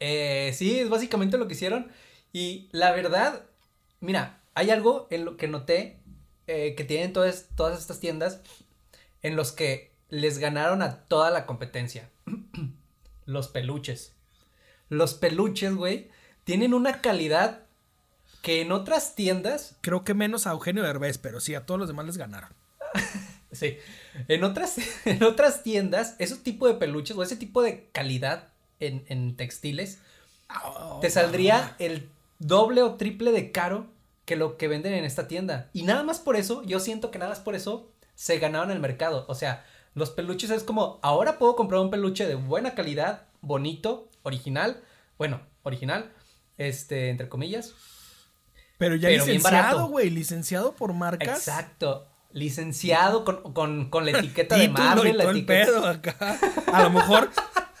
[0.00, 1.90] Eh, sí, es básicamente lo que hicieron.
[2.32, 3.42] Y la verdad,
[4.00, 5.98] mira, hay algo en lo que noté
[6.46, 8.40] eh, que tienen todas, todas estas tiendas
[9.22, 12.08] en los que les ganaron a toda la competencia.
[13.26, 14.12] los peluches.
[14.96, 16.08] Los peluches, güey,
[16.44, 17.60] tienen una calidad
[18.42, 21.88] que en otras tiendas Creo que menos a Eugenio Derbez, pero sí, a todos los
[21.88, 22.50] demás les ganaron.
[23.52, 23.78] Sí.
[24.26, 28.48] En otras, en otras tiendas, ese tipo de peluches o ese tipo de calidad
[28.80, 30.00] en, en textiles
[31.00, 32.08] te saldría el
[32.40, 33.86] doble o triple de caro
[34.24, 35.70] que lo que venden en esta tienda.
[35.72, 38.80] Y nada más por eso, yo siento que nada más por eso se ganaron el
[38.80, 39.24] mercado.
[39.28, 44.08] O sea, los peluches es como, ahora puedo comprar un peluche de buena calidad, bonito,
[44.24, 44.82] original.
[45.16, 46.12] Bueno, original,
[46.58, 47.72] este, entre comillas.
[48.78, 51.38] Pero ya Pero licenciado, güey, licenciado por marcas.
[51.38, 52.08] Exacto.
[52.32, 55.64] Licenciado con, con, con la etiqueta de Marvel, la etiqueta.
[55.66, 56.36] pedo acá.
[56.72, 57.30] A lo mejor,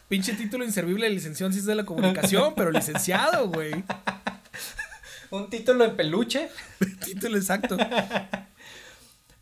[0.06, 3.84] pinche título inservible de licenciación sí es de la comunicación, pero licenciado, güey.
[5.30, 6.48] Un título en peluche.
[7.04, 7.76] Título exacto.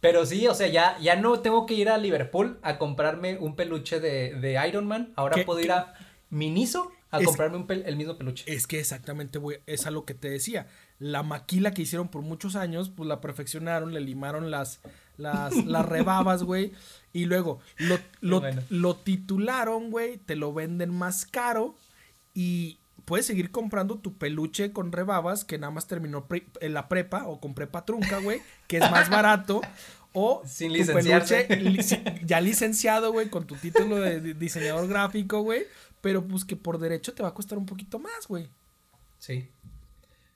[0.01, 3.55] Pero sí, o sea, ya, ya no tengo que ir a Liverpool a comprarme un
[3.55, 5.13] peluche de, de Iron Man.
[5.17, 5.95] Ahora ¿Qué- puedo ir a
[6.33, 8.45] Miniso a Es- comprarme un pel- el mismo peluche.
[8.53, 10.67] Es que exactamente, güey, es a lo que te decía.
[10.99, 14.81] La maquila que hicieron por muchos años, pues la perfeccionaron, le limaron las,
[15.19, 16.73] las, las rebabas, güey.
[17.13, 18.63] Y luego lo, lo, bueno.
[18.71, 21.77] lo titularon, güey, te lo venden más caro
[22.35, 26.89] y puedes seguir comprando tu peluche con rebabas que nada más terminó pre- en la
[26.89, 29.61] prepa o con prepa trunca, güey, que es más barato.
[30.15, 31.45] O Sin tu licenciarse.
[31.49, 35.63] peluche li- si- ya licenciado, güey, con tu título de di- diseñador gráfico, güey.
[36.03, 38.49] Pero pues que por derecho te va a costar un poquito más, güey.
[39.19, 39.49] Sí.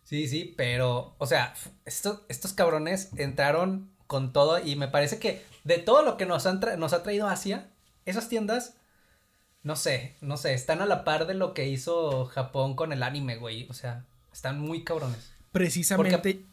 [0.05, 1.53] Sí, sí, pero, o sea,
[1.85, 6.47] estos, estos cabrones entraron con todo y me parece que de todo lo que nos,
[6.47, 7.69] han nos ha traído Asia,
[8.05, 8.75] esas tiendas,
[9.65, 13.03] no sé, no sé, están a la par de lo que hizo Japón con el
[13.03, 13.67] anime, güey.
[13.69, 15.33] O sea, están muy cabrones.
[15.51, 16.47] Precisamente porque, di-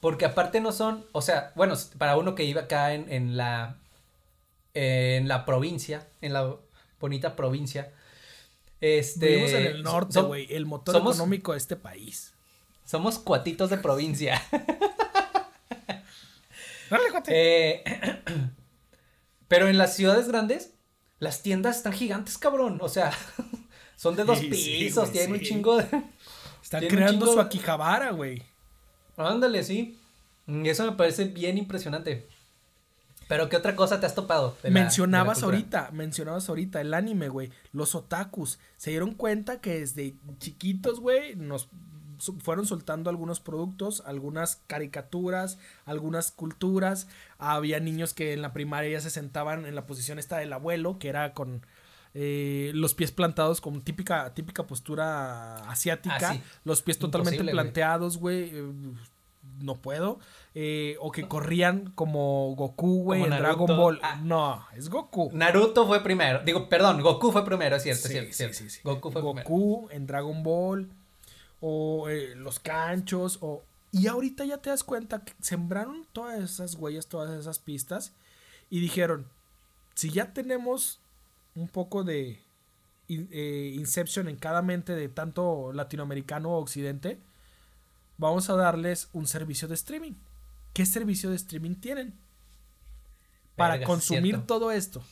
[0.00, 3.78] Porque aparte no son, o sea, bueno, para uno que iba acá en, en la
[4.74, 6.56] en la provincia, en la
[7.02, 7.92] bonita provincia,
[8.80, 12.32] este vivimos en el norte, güey, el motor somos- económico de este país.
[12.86, 14.40] Somos cuatitos de provincia.
[16.90, 17.32] Dale, cuate.
[17.34, 17.84] Eh,
[19.48, 20.74] pero en las ciudades grandes,
[21.18, 22.78] las tiendas están gigantes, cabrón.
[22.82, 23.12] O sea,
[23.96, 25.86] son de dos Sí, sí, pisos, tienen un chingo de.
[26.62, 28.42] Están creando chingo su Akihabara, güey.
[29.16, 29.98] Ándale, sí.
[30.46, 32.28] Y eso me parece bien impresionante.
[33.28, 34.56] Pero ¿qué otra cosa te has topado?
[34.62, 35.78] de la- mencionabas de la cultura?
[35.80, 37.50] ahorita, mencionabas ahorita el anime, güey.
[37.72, 41.68] Los otakus se dieron cuenta que desde chiquitos, güey, nos
[42.40, 47.08] fueron soltando algunos productos, algunas caricaturas, algunas culturas.
[47.38, 50.98] Había niños que en la primaria ya se sentaban en la posición esta del abuelo,
[51.00, 51.66] que era con
[52.14, 56.42] eh, los pies plantados con típica, típica postura asiática, Ah, sí.
[56.62, 58.52] los pies totalmente Imposible, planteados, güey.
[59.60, 60.18] No puedo.
[60.54, 63.66] Eh, o que corrían como Goku, güey, en Dragon.
[63.66, 64.00] Ball.
[64.02, 64.20] Ah.
[64.22, 65.30] No, es Goku.
[65.32, 66.40] Naruto fue primero.
[66.44, 68.54] Digo, perdón, Goku fue primero, es cierto, Sí, cierto, sí, cierto.
[68.56, 68.80] sí, sí.
[68.84, 69.48] Goku fue primero.
[69.48, 70.88] Goku en Dragon Ball.
[71.60, 73.38] O eh, los canchos.
[73.40, 73.62] O...
[73.92, 78.12] Y ahorita ya te das cuenta que sembraron todas esas huellas, todas esas pistas.
[78.70, 79.26] Y dijeron,
[79.94, 80.98] si ya tenemos
[81.54, 82.40] un poco de
[83.08, 87.18] in- eh, Inception en cada mente de tanto latinoamericano o occidente,
[88.22, 90.12] vamos a darles un servicio de streaming.
[90.72, 92.14] ¿Qué servicio de streaming tienen?
[93.56, 95.02] Para consumir todo esto.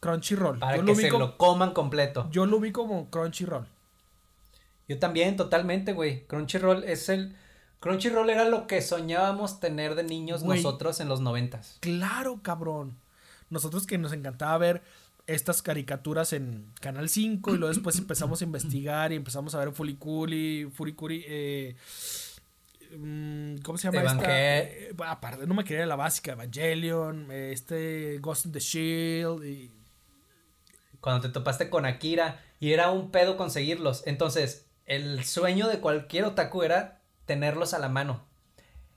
[0.00, 0.58] Crunchyroll.
[0.58, 2.28] Para Yo que lo, se lo coman completo.
[2.30, 3.66] yo lo vi como Crunchyroll.
[4.88, 6.26] Yo también, totalmente, güey.
[6.26, 7.36] Crunchyroll es el.
[7.80, 10.58] Crunchyroll era lo que soñábamos tener de niños Güey.
[10.62, 11.76] nosotros en los noventas.
[11.80, 12.96] Claro, cabrón.
[13.50, 14.82] Nosotros que nos encantaba ver
[15.26, 19.72] estas caricaturas en Canal 5 y luego después empezamos a investigar y empezamos a ver
[19.72, 21.76] Furikuri, Furikuri, eh,
[23.62, 24.58] ¿Cómo se llama Evangel- esta?
[24.58, 29.44] Eh, aparte, no me quería la básica, Evangelion, este Ghost in the Shield.
[29.44, 29.70] Y,
[31.00, 34.02] Cuando te topaste con Akira y era un pedo conseguirlos.
[34.06, 38.22] Entonces, el sueño de cualquier otaku era tenerlos a la mano.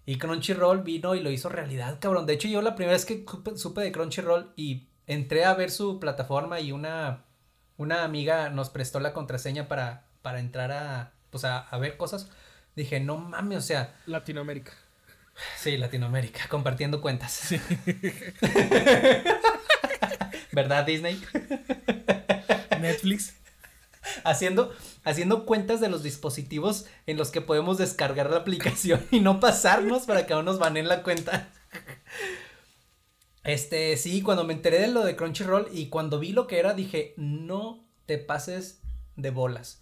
[0.05, 2.25] Y Crunchyroll vino y lo hizo realidad, cabrón.
[2.25, 5.69] De hecho, yo la primera vez que supe- supe de Crunchyroll y entré a ver
[5.69, 7.25] su plataforma y una,
[7.77, 12.31] una amiga nos prestó la contraseña para, para entrar a, pues a, a ver cosas,
[12.79, 14.73] dije, no mames, o sea, Latinoamérica.
[15.57, 17.49] sí, Latinoamérica, compartiendo cuentas.
[20.51, 21.21] ¿Verdad, Disney?
[22.79, 23.35] Netflix.
[24.23, 29.39] haciendo, haciendo cuentas de los dispositivos en los que podemos descargar la aplicación y no
[29.39, 31.49] pasarnos para que no nos baneen la cuenta.
[33.43, 36.73] Este, sí, cuando me enteré de lo de Crunchyroll y cuando vi lo que era,
[36.73, 38.81] dije, no te pases
[39.15, 39.81] de bolas.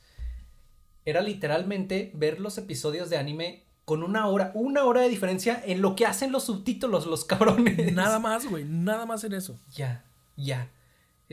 [1.08, 5.82] Era literalmente ver los episodios de anime con una hora, una hora de diferencia en
[5.82, 7.94] lo que hacen los subtítulos, los cabrones.
[7.94, 8.66] Nada más, güey.
[8.66, 9.58] Nada más en eso.
[9.72, 10.04] Ya,
[10.36, 10.70] ya.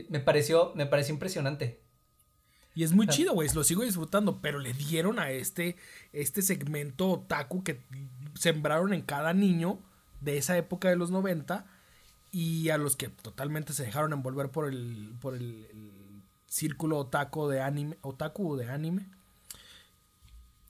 [0.07, 1.81] Me pareció, me pareció impresionante.
[2.73, 3.49] Y es muy chido, güey.
[3.53, 4.39] Lo sigo disfrutando.
[4.41, 5.75] Pero le dieron a este,
[6.13, 7.83] este segmento otaku que
[8.33, 9.79] sembraron en cada niño
[10.21, 11.65] de esa época de los 90.
[12.31, 17.49] Y a los que totalmente se dejaron envolver por el, por el, el círculo otaku
[17.49, 17.97] de anime.
[17.99, 19.09] Otaku de anime.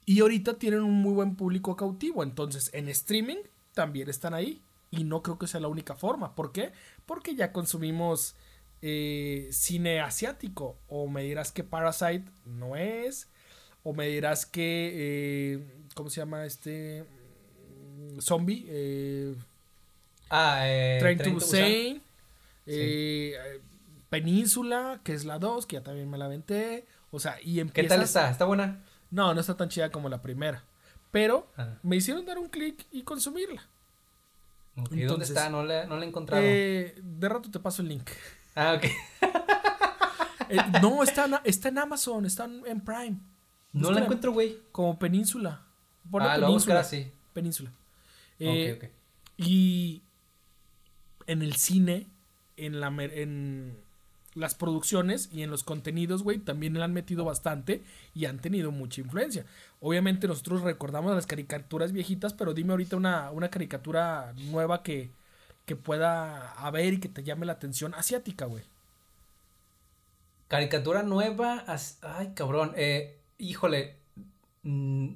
[0.06, 2.22] Y ahorita tienen un muy buen público cautivo.
[2.22, 3.38] Entonces, en streaming
[3.74, 4.62] también están ahí.
[4.90, 6.34] Y no creo que sea la única forma.
[6.34, 6.72] ¿Por qué?
[7.06, 8.36] Porque ya consumimos
[8.82, 10.78] eh, cine asiático.
[10.88, 13.28] O me dirás que Parasite no es.
[13.82, 14.92] O me dirás que.
[14.94, 17.04] eh, ¿Cómo se llama este?
[17.98, 18.64] Mm, Zombie.
[18.68, 19.34] Eh,
[20.30, 21.60] Ah, eh, Train to Train to Busan.
[21.60, 22.02] Busan.
[22.66, 23.34] eh,
[24.08, 26.86] Península, que es la 2, que ya también me la aventé.
[27.10, 27.96] O sea, y ¿Qué empiezas...
[27.96, 28.30] tal está?
[28.30, 28.84] ¿Está buena?
[29.10, 30.64] No, no está tan chida como la primera.
[31.10, 31.74] Pero Ah.
[31.82, 33.66] me hicieron dar un clic y consumirla.
[34.76, 35.48] Ok, ¿y ¿Dónde está?
[35.48, 36.42] No la, no la he encontrado.
[36.44, 38.08] Eh, de rato te paso el link.
[38.54, 38.84] Ah, ok.
[40.48, 43.16] Eh, no, está, en- está en Amazon, está en Prime.
[43.72, 44.58] No la encuentro, güey.
[44.70, 45.60] Como Península.
[46.08, 46.80] Ponle Ah, lo voy a buscar Península.
[47.02, 47.12] así.
[47.32, 47.72] Península.
[48.38, 48.90] Eh, ok, ok.
[49.38, 50.02] Y
[51.26, 52.06] en el cine,
[52.56, 53.76] en, la, en
[54.36, 57.82] las producciones y en los contenidos, güey, también le han metido bastante
[58.14, 59.44] y han tenido mucha influencia.
[59.80, 65.10] Obviamente nosotros recordamos las caricaturas viejitas, pero dime ahorita una, una caricatura nueva que,
[65.64, 68.62] que pueda haber y que te llame la atención asiática, güey.
[70.48, 71.64] Caricatura nueva.
[71.66, 72.72] as- Ay, cabrón.
[72.76, 73.96] Eh, híjole.
[74.62, 75.14] Mm,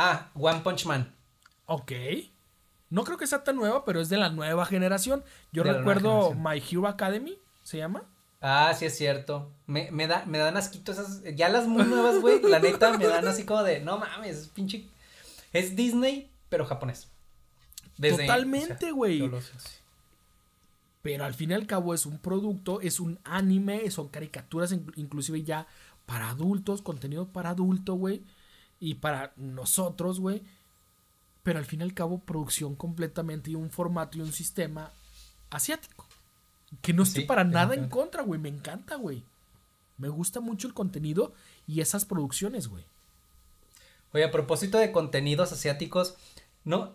[0.00, 1.12] Ah, One Punch Man.
[1.66, 1.90] Ok.
[2.90, 5.24] No creo que sea tan nueva, pero es de la nueva generación.
[5.52, 6.42] Yo De recuerdo generación.
[6.42, 8.04] My Hero Academy, ¿se llama?
[8.40, 9.50] Ah, sí es cierto.
[9.66, 11.22] Me, me, da, me dan asquito esas.
[11.36, 12.40] Ya las muy nuevas, güey.
[12.42, 13.80] La neta, me dan así como de.
[13.80, 14.86] No mames, es pinche.
[15.52, 17.08] Es Disney, pero japonés.
[17.96, 19.18] Desde- Totalmente, güey.
[19.40, 19.68] sé, sí.
[21.02, 24.92] Pero al fin y al cabo es un producto, es un anime, son caricaturas in-
[24.96, 25.66] inclusive ya
[26.06, 28.22] para adultos, contenido para adulto, güey.
[28.80, 30.42] Y para nosotros, güey.
[31.42, 34.92] Pero al fin y al cabo producción completamente y un formato y un sistema
[35.50, 36.06] asiático.
[36.82, 38.40] Que no estoy Sí, para nada en contra, güey.
[38.40, 39.24] Me encanta, güey.
[39.96, 41.32] Me gusta mucho el contenido
[41.66, 42.84] y esas producciones, güey.
[44.12, 46.16] Oye, a propósito de contenidos asiáticos,
[46.64, 46.94] no.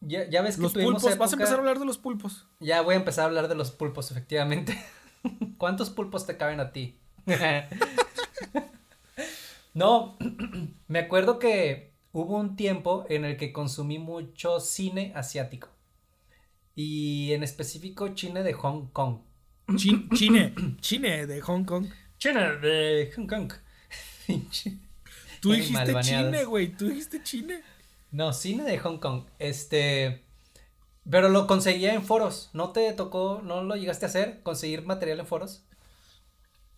[0.00, 2.46] Ya, ya ves que Los tuvimos pulpos, vas a empezar a hablar de los pulpos.
[2.58, 4.82] Ya voy a empezar a hablar de los pulpos, efectivamente.
[5.58, 6.98] ¿Cuántos pulpos te caben a ti?
[9.74, 10.16] no,
[10.88, 15.68] me acuerdo que hubo un tiempo en el que consumí mucho cine asiático.
[16.74, 19.18] Y en específico cine de Hong Kong.
[19.76, 21.86] Chin- Chine, Chine de Hong Kong.
[22.18, 23.52] China de Hong Kong.
[25.40, 26.00] Tú dijiste.
[26.02, 26.68] Chine, güey.
[26.76, 27.62] Tú dijiste Chine.
[28.10, 29.24] No, cine de Hong Kong.
[29.38, 30.24] Este.
[31.10, 32.50] Pero lo conseguía en foros.
[32.52, 34.40] ¿No te tocó, no lo llegaste a hacer?
[34.42, 35.64] ¿Conseguir material en foros?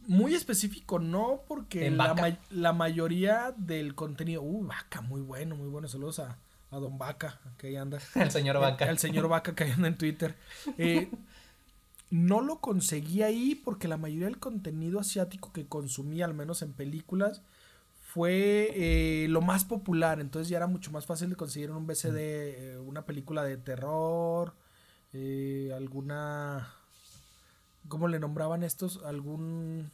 [0.06, 4.42] Muy específico, no, porque la, ma- la mayoría del contenido.
[4.42, 5.88] Uh, vaca, muy bueno, muy bueno.
[5.88, 6.38] Saludos a,
[6.74, 7.98] a Don Vaca, que ahí anda.
[8.14, 8.84] El señor Vaca.
[8.86, 10.34] El, señor Vaca que anda en Twitter.
[10.76, 11.10] Eh,
[12.10, 16.72] no lo conseguí ahí porque la mayoría del contenido asiático que consumí, al menos en
[16.72, 17.42] películas,
[18.00, 20.20] fue eh, lo más popular.
[20.20, 23.56] Entonces ya era mucho más fácil de conseguir en un BCD eh, una película de
[23.56, 24.54] terror,
[25.74, 26.74] alguna...
[27.86, 29.00] ¿Cómo le nombraban estos?
[29.04, 29.90] Algún...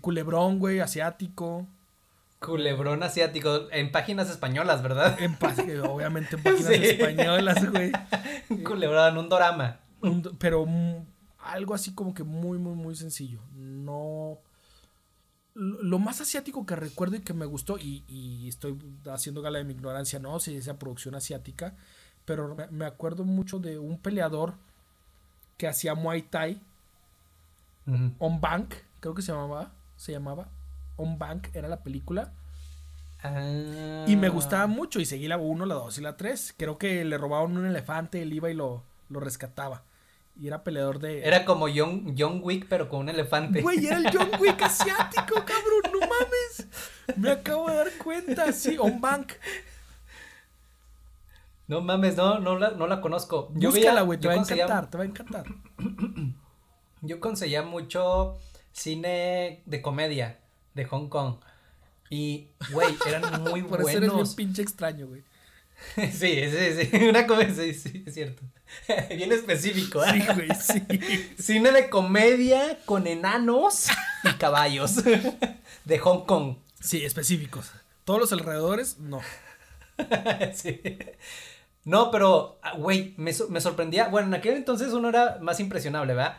[0.00, 1.68] culebrón, güey, asiático.
[2.44, 3.68] Culebrón asiático.
[3.70, 5.18] En páginas españolas, ¿verdad?
[5.20, 5.36] En
[5.88, 6.84] obviamente en páginas Sí.
[6.84, 7.92] españolas, güey.
[8.64, 9.80] Culebrón, un dorama.
[10.00, 10.66] Un- pero
[11.38, 13.40] algo así como que muy, muy, muy sencillo.
[13.54, 14.38] No.
[15.54, 18.78] lo más asiático que recuerdo y que me gustó, y, y estoy
[19.12, 21.76] haciendo gala de mi ignorancia, no sé si esa producción asiática,
[22.24, 24.54] pero me, me acuerdo mucho de un peleador
[25.58, 26.60] que hacía Muay Thai.
[28.18, 30.48] On Bank, creo que se llamaba, se llamaba
[30.96, 32.32] On Bank, era la película.
[33.22, 34.04] Ah.
[34.06, 36.54] Y me gustaba mucho y seguí la 1, la 2 y la 3.
[36.56, 39.82] Creo que le robaban un elefante, él iba y lo, lo rescataba.
[40.38, 41.26] Y era peleador de...
[41.26, 43.60] Era como John, John Wick, pero con un elefante.
[43.60, 46.66] Güey, era el John Wick asiático, cabrón, no mames.
[47.16, 49.32] Me acabo de dar cuenta, sí, On Bank.
[51.68, 53.50] No mames, no, no la, no la conozco.
[53.54, 55.44] Yo Búscala, güey, te yo va a encantar, te va a encantar.
[57.04, 58.38] Yo conseguía mucho
[58.70, 60.38] cine de comedia
[60.74, 61.36] de Hong Kong.
[62.10, 64.34] Y, güey, eran muy Por eso eres bien buenos.
[64.34, 65.22] pinche extraño, güey.
[65.96, 66.10] Sí,
[66.50, 66.96] sí, sí.
[67.08, 68.42] Una comedia, sí, sí, es cierto.
[69.08, 70.24] Bien específico, ¿eh?
[70.24, 71.34] Sí, güey, sí.
[71.42, 73.88] Cine de comedia con enanos
[74.22, 75.02] y caballos.
[75.84, 76.56] De Hong Kong.
[76.80, 77.72] Sí, específicos.
[78.04, 79.20] Todos los alrededores, no.
[80.54, 80.80] Sí.
[81.84, 84.08] No, pero, ah, güey, me, me sorprendía.
[84.08, 86.38] Bueno, en aquel entonces uno era más impresionable, ¿verdad?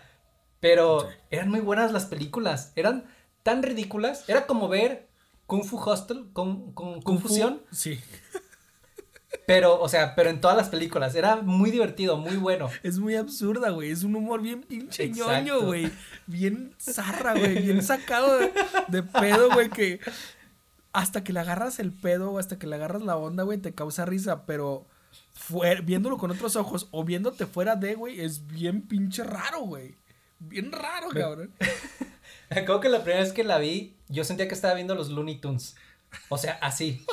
[0.61, 2.71] Pero eran muy buenas las películas.
[2.75, 3.03] Eran
[3.43, 4.27] tan ridículas.
[4.27, 5.07] Era como ver
[5.45, 7.61] Kung Fu Hostel con, con Confusión.
[7.71, 7.99] Sí.
[9.45, 11.15] Pero, o sea, pero en todas las películas.
[11.15, 12.69] Era muy divertido, muy bueno.
[12.81, 13.91] Es muy absurda, güey.
[13.91, 15.91] Es un humor bien pinche ñoño, güey.
[16.27, 17.61] Bien zarra, güey.
[17.61, 18.53] Bien sacado de,
[18.87, 19.69] de pedo, güey.
[19.69, 19.99] Que
[20.93, 23.73] hasta que le agarras el pedo o hasta que le agarras la onda, güey, te
[23.73, 24.45] causa risa.
[24.45, 24.87] Pero
[25.83, 29.95] viéndolo con otros ojos o viéndote fuera de, güey, es bien pinche raro, güey.
[30.39, 31.51] Bien raro, cabrón.
[32.65, 35.39] Creo que la primera vez que la vi, yo sentía que estaba viendo los Looney
[35.39, 35.75] Tunes.
[36.29, 37.05] O sea, así.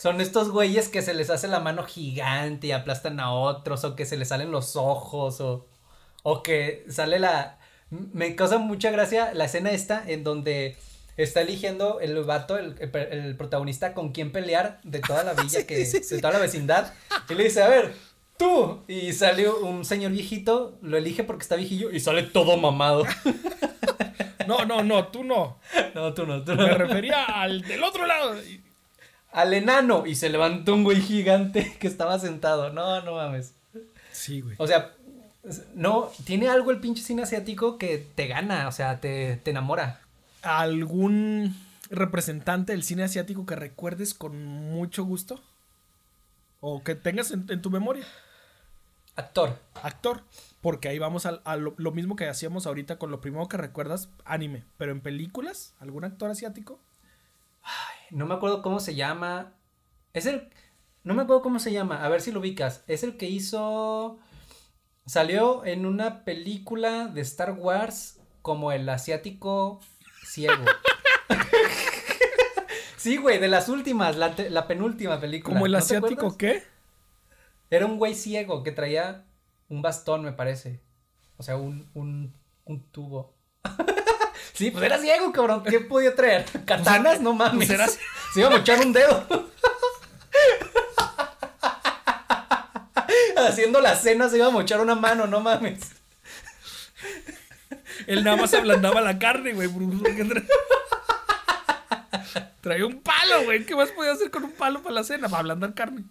[0.00, 3.94] Son estos güeyes que se les hace la mano gigante y aplastan a otros, o
[3.94, 5.66] que se les salen los ojos, o,
[6.22, 7.58] o que sale la...
[7.90, 10.76] Me causa mucha gracia la escena esta en donde
[11.16, 15.48] está eligiendo el vato, el, el el protagonista, con quién pelear de toda la villa,
[15.60, 16.16] Sí, que, sí, sí.
[16.16, 16.92] de toda la vecindad.
[17.28, 17.94] Y le dice, a ver,
[18.38, 18.82] tú.
[18.88, 23.04] Y sale un señor viejito, lo elige porque está viejillo y sale todo mamado.
[24.46, 25.58] No, no, no, tú no.
[25.94, 26.66] No, tú no, tú no.
[26.66, 28.36] Me refería al del otro lado.
[29.32, 32.70] Al enano y se levantó un güey gigante que estaba sentado.
[32.70, 33.54] No, no mames.
[34.10, 34.56] Sí, güey.
[34.58, 34.92] O sea,
[35.74, 40.00] no, tiene algo el pinche cine asiático que te gana, o sea, te, te enamora.
[40.42, 41.56] ¿Algún
[41.90, 45.40] representante del cine asiático que recuerdes con mucho gusto?
[46.60, 48.04] O que tengas en, en tu memoria.
[49.16, 49.58] Actor.
[49.82, 50.22] Actor.
[50.60, 54.08] Porque ahí vamos a, lo, lo mismo que hacíamos ahorita con lo primero que recuerdas,
[54.24, 54.64] anime.
[54.78, 56.80] Pero en películas, ¿algún actor asiático?
[58.10, 59.54] No me acuerdo cómo se llama.
[60.12, 60.48] Es el.
[61.02, 62.04] No me acuerdo cómo se llama.
[62.04, 62.84] A ver si lo ubicas.
[62.86, 64.18] Es el que hizo.
[65.06, 69.80] Salió en una película de Star Wars como el asiático
[70.24, 70.64] ciego.
[72.96, 75.54] sí, güey, de las últimas, la, penúltima película.
[75.54, 76.62] ¿Como el ¿No te asiático qué?
[77.72, 79.24] Era un güey ciego que traía
[79.70, 80.78] un bastón, me parece.
[81.38, 82.34] O sea, un, un,
[82.66, 83.34] un tubo.
[84.52, 85.62] sí, pues era ciego, cabrón.
[85.64, 86.44] ¿Qué podía traer?
[86.66, 87.22] ¿Katanas?
[87.22, 87.66] No mames.
[87.66, 87.88] pues era-
[88.34, 89.26] Se iba a mochar un dedo.
[93.38, 95.80] Haciendo la cena se iba a mochar una mano, no mames.
[98.06, 99.70] Él nada más ablandaba la carne, güey.
[102.60, 103.64] Traía un palo, güey.
[103.64, 105.30] ¿Qué más podía hacer con un palo para la cena?
[105.30, 106.04] Para ablandar carne.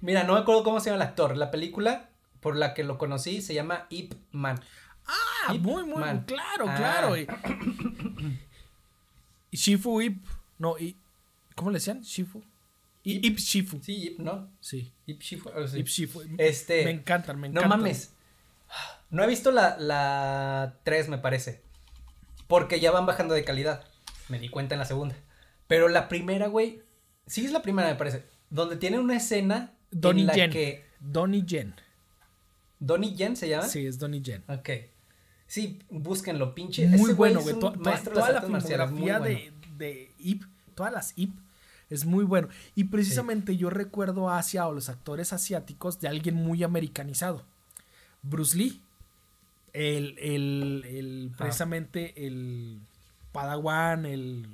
[0.00, 1.36] Mira, no me acuerdo cómo se llama el actor.
[1.36, 4.60] La película por la que lo conocí se llama Ip Man.
[5.06, 6.24] Ah, Ip muy, muy, Man.
[6.26, 6.74] claro, Ah.
[6.76, 7.16] claro.
[7.16, 7.26] Y,
[9.52, 10.24] Shifu Ip.
[10.58, 10.96] No, y.
[11.54, 12.02] ¿Cómo le decían?
[12.02, 12.42] Shifu.
[13.04, 13.80] I- Ip Shifu.
[13.82, 14.50] Sí, Ip, ¿no?
[14.60, 14.92] Sí.
[15.06, 15.50] Ip Shifu.
[15.76, 16.22] Ip Shifu.
[16.38, 16.84] Este.
[16.84, 17.80] Me encantan, me No encantan.
[17.80, 18.12] mames.
[19.10, 21.62] No he visto la, la 3, me parece.
[22.48, 23.84] Porque ya van bajando de calidad.
[24.28, 25.14] Me di cuenta en la segunda.
[25.68, 26.82] Pero la primera, güey.
[27.26, 28.24] Sí, es la primera, me parece.
[28.50, 30.50] Donde tiene una escena Donnie en la Yen.
[30.50, 30.84] que.
[31.00, 31.74] Donnie Yen.
[32.78, 33.66] Donnie Yen se llama.
[33.68, 34.42] Sí, es Donnie Yen.
[34.48, 34.70] Ok.
[35.46, 36.86] Sí, búsquenlo, pinche.
[36.88, 37.58] Muy ese bueno, güey.
[37.58, 37.80] To- to-
[38.12, 39.24] toda la filmografía bueno.
[39.24, 40.42] de, de Ip,
[40.74, 41.32] todas las Ip,
[41.88, 42.48] es muy bueno.
[42.74, 47.44] Y precisamente yo recuerdo a Asia o los actores asiáticos de alguien muy americanizado.
[48.22, 48.82] Bruce Lee.
[49.72, 51.36] El, el, el Ah.
[51.38, 52.80] precisamente el
[53.32, 54.46] padawan, el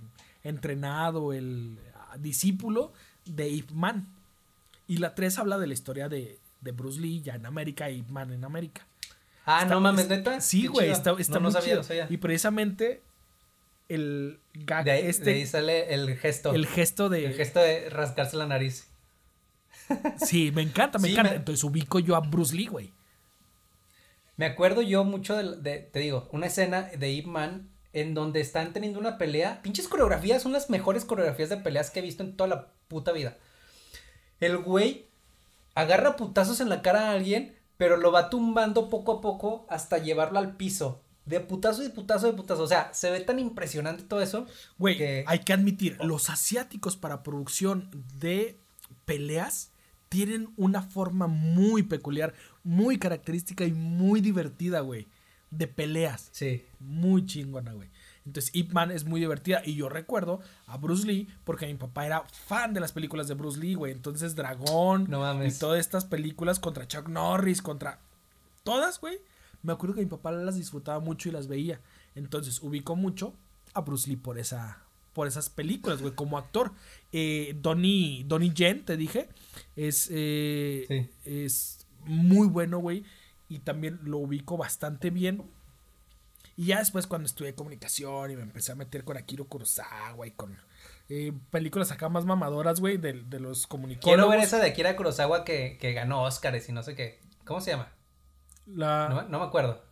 [0.43, 1.79] entrenado, el
[2.19, 2.93] discípulo
[3.25, 4.09] de Ip Man.
[4.93, 8.03] Y la 3 habla de la historia de, de Bruce Lee ya en América y
[8.03, 8.87] Man en América.
[9.47, 10.41] Ah, Está- no mames, es- neta.
[10.41, 11.83] Sí, güey, está, está no, no sabía, chido.
[11.83, 12.07] sabía.
[12.11, 13.01] Y precisamente
[13.89, 16.53] el gag De ahí, este, de ahí sale el gesto.
[16.53, 17.25] el gesto de...
[17.27, 18.89] el gesto de rascarse la nariz.
[20.25, 21.31] Sí, me encanta, me Sí, encanta.
[21.31, 22.93] me- Entonces ubico yo a Bruce Lee, güey.
[24.37, 28.41] Me acuerdo yo mucho de, de- te digo, una escena de Ip Man en donde
[28.41, 29.61] están teniendo una pelea.
[29.63, 33.13] Pinches coreografías son las mejores coreografías de peleas que he visto en toda la puta
[33.13, 33.37] vida.
[34.43, 35.07] El güey
[35.75, 39.99] agarra putazos en la cara a alguien, pero lo va tumbando poco a poco hasta
[39.99, 41.01] llevarlo al piso.
[41.25, 42.65] De putazo y putazo de putazo.
[42.65, 44.47] O sea, se ve tan impresionante todo eso.
[44.79, 47.89] Güey, que- hay que admitir, los asiáticos para producción
[48.19, 48.59] de
[49.05, 49.71] peleas
[50.09, 52.35] tienen una forma muy peculiar,
[52.65, 55.07] muy característica y muy divertida, güey.
[55.51, 56.29] De peleas.
[56.33, 56.65] Sí.
[56.81, 57.89] Muy chingona, güey.
[58.25, 59.63] Entonces, Ip Man es muy divertida.
[59.65, 63.35] Y yo recuerdo a Bruce Lee, porque mi papá era fan de las películas de
[63.35, 63.93] Bruce Lee, güey.
[63.93, 65.57] Entonces, Dragón No mames.
[65.57, 67.99] y todas estas películas contra Chuck Norris, contra.
[68.63, 69.19] Todas, güey.
[69.63, 71.81] Me acuerdo que mi papá las disfrutaba mucho y las veía.
[72.15, 73.35] Entonces, ubicó mucho
[73.75, 74.79] a Bruce Lee por esa.
[75.15, 76.73] Por esas películas, güey, como actor.
[77.13, 79.29] Eh, Donnie, Donnie Yen, te dije,
[79.77, 81.11] es, eh, Sí.
[81.45, 83.05] es muy bueno, güey.
[83.49, 85.43] Y también lo ubico bastante bien.
[86.57, 90.33] Y ya después cuando estudié comunicación y me empecé a meter con Akiro Kurosawa y
[90.33, 90.59] con
[91.09, 94.15] eh, películas acá más mamadoras, güey, de, de los comunicólogos.
[94.17, 97.21] Quiero ver esa de Akira Kurosawa que, que ganó Oscars y no sé qué.
[97.45, 97.93] ¿Cómo se llama?
[98.67, 99.09] La...
[99.09, 99.83] No, no me acuerdo.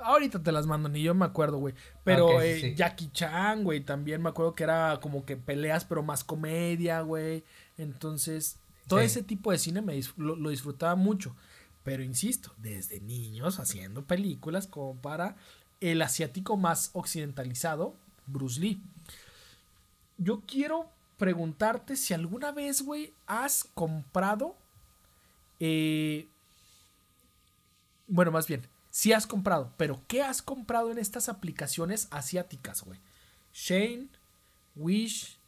[0.00, 1.74] Ahorita te las mando, ni yo me acuerdo, güey.
[2.02, 2.74] Pero sí, eh, sí.
[2.74, 7.44] Jackie Chan, güey, también me acuerdo que era como que peleas, pero más comedia, güey.
[7.78, 9.06] Entonces, todo Sí.
[9.06, 11.36] ese tipo de cine me dis- lo, lo disfrutaba mucho.
[11.84, 15.36] Pero insisto, desde niños haciendo películas como para
[15.82, 18.80] el asiático más occidentalizado, Bruce Lee.
[20.16, 24.56] Yo quiero preguntarte si alguna vez, güey, has comprado.
[25.60, 26.28] eh,
[28.06, 33.00] bueno, más bien, sí has comprado, pero ¿qué has comprado en estas aplicaciones asiáticas, güey?
[33.52, 34.08] Shane,
[34.76, 35.38] Wish.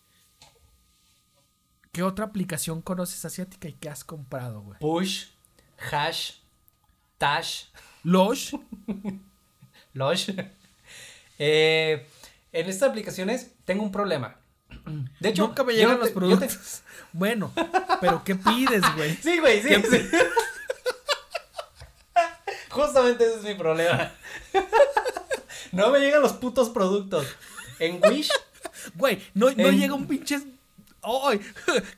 [1.93, 4.79] ¿Qué otra aplicación conoces asiática y qué has comprado, güey?
[4.81, 5.27] Push,
[5.93, 6.39] Hash,
[7.19, 7.67] Tash,
[8.03, 8.55] Losh.
[9.95, 10.31] Lush.
[11.37, 12.07] Eh,
[12.53, 14.37] en estas aplicaciones tengo un problema.
[15.21, 16.83] De hecho, Nunca me llegan los te- productos.
[17.13, 17.53] Bueno,
[18.01, 19.17] pero ¿qué pides, güey?
[19.23, 19.69] Sí, güey, sí.
[19.91, 20.09] sí.
[22.71, 24.11] Justamente ese es mi problema.
[25.73, 27.27] No me llegan los putos productos.
[27.79, 28.31] En Wish,
[28.95, 30.41] Güey, no, no En- llega un pinche.
[31.03, 31.41] ¡Ay!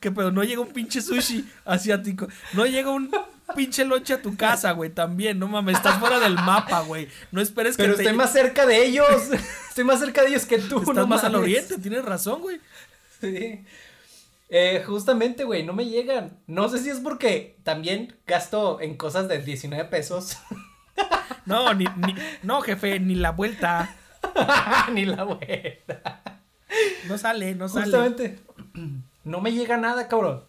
[0.01, 2.26] que pero no llega un pinche sushi asiático.
[2.55, 3.11] No llega un
[3.55, 4.90] pinche lonche a tu casa, güey.
[4.90, 7.09] También, no mames, estás fuera del mapa, güey.
[7.32, 9.09] No esperes que pero te estoy más cerca de ellos.
[9.68, 10.80] Estoy más cerca de ellos que tú.
[10.80, 12.61] Estás no más al oriente, tienes razón, güey.
[13.20, 13.62] Sí.
[14.49, 16.38] Eh, justamente, güey, no me llegan.
[16.47, 20.36] No sé si es porque también gasto en cosas de 19 pesos.
[21.44, 23.94] No, ni, ni- no, jefe, ni la vuelta.
[24.92, 26.22] Ni la vuelta.
[27.07, 27.84] No sale, no sale.
[27.84, 28.38] Justamente.
[29.22, 30.42] No me llega nada, cabrón.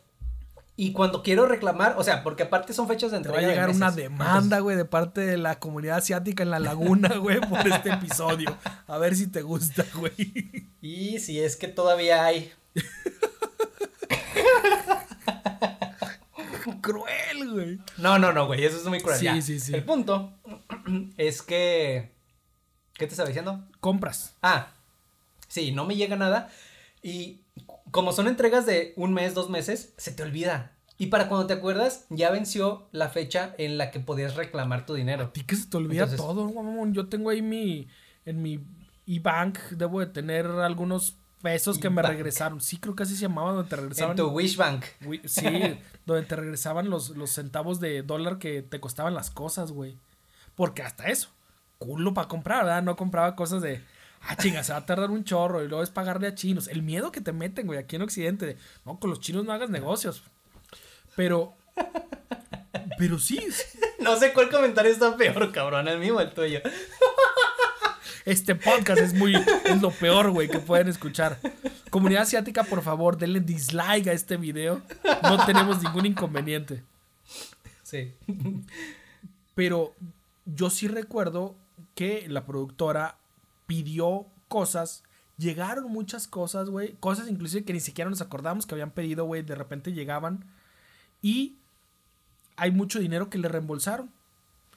[0.79, 3.39] Y cuando quiero reclamar, o sea, porque aparte son fechas de Te entrega.
[3.39, 6.59] va a de llegar una demanda, güey, de parte de la comunidad asiática en la
[6.59, 8.55] laguna, güey, por este episodio.
[8.85, 10.67] A ver si te gusta, güey.
[10.79, 12.51] Y si es que todavía hay.
[16.81, 17.79] Cruel, güey.
[17.97, 19.17] No, no, no, güey, eso es muy cruel.
[19.17, 19.41] Sí, ya.
[19.41, 19.73] sí, sí.
[19.73, 20.31] El punto
[21.17, 22.11] es que.
[22.93, 23.63] ¿Qué te estaba diciendo?
[23.79, 24.35] Compras.
[24.43, 24.67] Ah,
[25.47, 26.51] sí, no me llega nada.
[27.01, 27.41] Y
[27.91, 30.73] como son entregas de un mes, dos meses, se te olvida.
[30.97, 34.95] Y para cuando te acuerdas, ya venció la fecha en la que podías reclamar tu
[34.95, 35.25] dinero.
[35.25, 36.93] A ti que se te olvida Entonces- todo, mamón.
[36.93, 37.87] Yo tengo ahí mi.
[38.25, 38.59] En mi
[39.05, 42.59] e-bank debo de tener algunos pesos que me regresaron.
[42.59, 44.11] Sí, creo que así se llamaba, donde te regresaban.
[44.11, 44.83] En tu Wishbank.
[45.01, 45.45] Güey, Sí,
[46.05, 49.97] donde te regresaban los, los centavos de dólar que te costaban las cosas, güey.
[50.55, 51.29] Porque hasta eso,
[51.77, 52.81] culo para comprar, ¿verdad?
[52.83, 53.81] No compraba cosas de,
[54.21, 56.67] ah, chinga, se va a tardar un chorro y luego es pagarle a chinos.
[56.67, 59.53] El miedo que te meten, güey, aquí en Occidente, de, no, con los chinos no
[59.53, 60.23] hagas negocios.
[61.15, 61.55] Pero,
[62.97, 63.39] pero sí,
[63.99, 66.61] No sé cuál comentario está peor, cabrón, el mío o el tuyo.
[68.25, 71.39] este podcast es muy, es lo peor, güey, que pueden escuchar.
[71.89, 74.81] Comunidad asiática, por favor, denle dislike a este video.
[75.23, 76.83] No tenemos ningún inconveniente.
[77.83, 78.13] Sí.
[79.55, 79.95] Pero
[80.45, 81.55] yo sí recuerdo
[81.95, 83.17] que la productora
[83.67, 85.03] pidió cosas.
[85.37, 86.95] Llegaron muchas cosas, güey.
[86.99, 89.43] Cosas inclusive que ni siquiera nos acordamos que habían pedido, güey.
[89.43, 90.45] De repente llegaban.
[91.21, 91.57] Y
[92.55, 94.09] hay mucho dinero que le reembolsaron.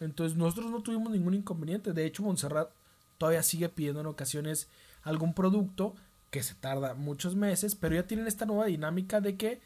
[0.01, 1.93] Entonces nosotros no tuvimos ningún inconveniente.
[1.93, 2.70] De hecho, Montserrat
[3.16, 4.68] todavía sigue pidiendo en ocasiones
[5.03, 5.95] algún producto
[6.30, 7.74] que se tarda muchos meses.
[7.74, 9.61] Pero ya tienen esta nueva dinámica de que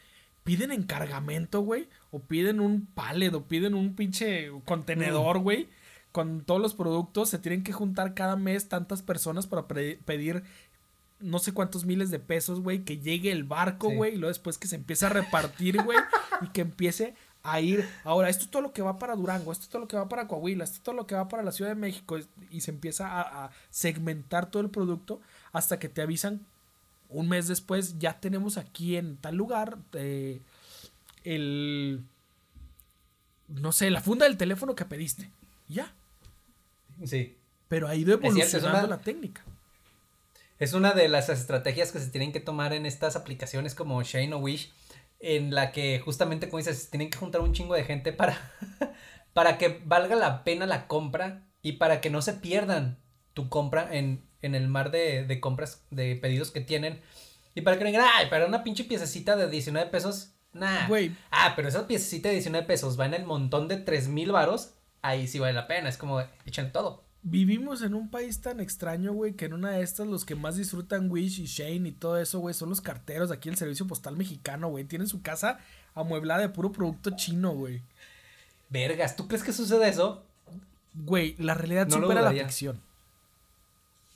[0.44, 1.88] piden encargamento, güey.
[2.12, 5.68] O piden un pallet, o piden un pinche contenedor, güey.
[6.14, 10.44] Con todos los productos se tienen que juntar cada mes tantas personas para pedir
[11.18, 12.84] no sé cuántos miles de pesos, güey.
[12.84, 13.96] Que llegue el barco, Sí.
[13.96, 14.12] güey.
[14.14, 15.98] Y luego después que se empiece a repartir, güey.
[16.40, 19.64] y que empiece a ir, ahora, esto es todo lo que va para Durango, esto
[19.64, 21.50] es todo lo que va para Coahuila, esto es todo lo que va para la
[21.52, 22.16] Ciudad de México,
[22.50, 25.20] y se empieza a, a segmentar todo el producto
[25.52, 26.40] hasta que te avisan
[27.10, 30.40] un mes después, ya tenemos aquí en tal lugar eh,
[31.24, 32.02] el,
[33.48, 35.30] no sé, la funda del teléfono que pediste.
[35.68, 35.92] Ya.
[37.04, 37.36] Sí.
[37.68, 39.42] Pero ha ido cierto, evolucionando una- la técnica.
[40.58, 44.34] Es una de las estrategias que se tienen que tomar en estas aplicaciones como Shane
[44.34, 44.72] o Wish,
[45.18, 48.38] en la que justamente, como dices, tienen que juntar un chingo de gente para,
[49.32, 52.98] para que valga la pena la compra y para que no se pierdan
[53.32, 57.00] tu compra en, en el mar de, de compras, de pedidos que tienen.
[57.54, 60.86] Y para que no digan, ay, para una pinche piececita de 19 pesos, nah.
[60.86, 61.16] Güey.
[61.30, 64.74] Ah, pero esa piececita de 19 pesos va en el montón de 3 mil varos,
[65.04, 67.04] ahí sí vale la pena, es como, echen todo.
[67.22, 70.56] Vivimos en un país tan extraño, güey, que en una de estas los que más
[70.56, 74.16] disfrutan Wish y Shane y todo eso, güey, son los carteros aquí el Servicio Postal
[74.16, 74.84] Mexicano, güey.
[74.84, 75.58] Tienen su casa
[75.94, 77.82] amueblada de puro producto chino, güey.
[78.70, 80.24] Vergas, ¿tú crees que sucede eso?
[80.94, 82.80] Güey, la realidad No supera la ficción.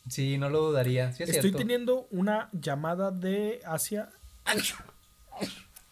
[0.08, 1.12] Sí, no lo dudaría.
[1.12, 1.58] Sí es Estoy cierto.
[1.58, 4.08] teniendo una llamada de Asia.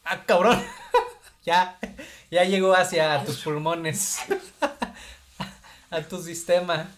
[0.05, 0.63] Ah, cabrón.
[1.45, 1.79] ya,
[2.31, 4.19] ya llegó hacia tus pulmones.
[5.91, 6.89] a tu sistema.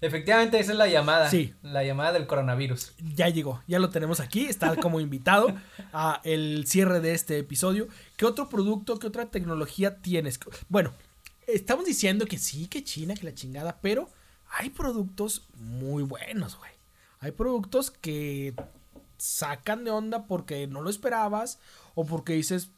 [0.00, 1.30] Efectivamente, esa es la llamada.
[1.30, 1.54] Sí.
[1.62, 2.92] La llamada del coronavirus.
[3.14, 5.54] Ya llegó, ya lo tenemos aquí, está como invitado
[5.94, 7.88] a el cierre de este episodio.
[8.16, 10.38] ¿Qué otro producto, qué otra tecnología tienes?
[10.68, 10.92] Bueno,
[11.46, 14.10] estamos diciendo que sí, que China, que la chingada, pero
[14.50, 16.70] hay productos muy buenos, güey.
[17.20, 18.54] Hay productos que
[19.16, 21.58] sacan de onda porque no lo esperabas
[21.94, 22.68] o porque dices,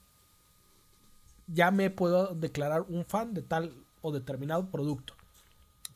[1.48, 3.74] ya me puedo declarar un fan de tal
[4.06, 5.14] o determinado producto.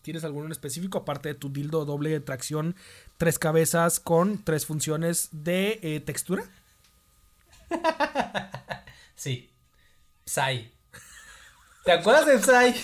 [0.02, 0.98] ¿Tienes alguno en específico?
[0.98, 2.74] Aparte de tu dildo doble de tracción,
[3.18, 6.44] tres cabezas con tres funciones de eh, textura.
[9.14, 9.50] Sí.
[10.24, 10.72] Psy.
[11.84, 12.74] ¿Te acuerdas de Psy?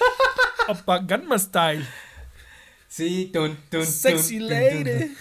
[0.68, 1.86] Opa, Ganma Style.
[2.88, 5.14] Sí, tun, tun, tun, Sexy tun, lady.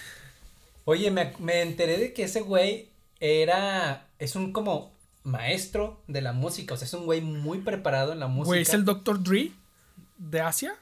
[0.86, 2.90] Oye, me, me enteré de que ese güey
[3.20, 4.08] era.
[4.18, 4.95] Es un como
[5.26, 6.74] maestro de la música.
[6.74, 8.48] O sea, es un güey muy preparado en la música.
[8.48, 9.22] Güey, ¿es el Dr.
[9.22, 9.52] Dre
[10.18, 10.74] de Asia?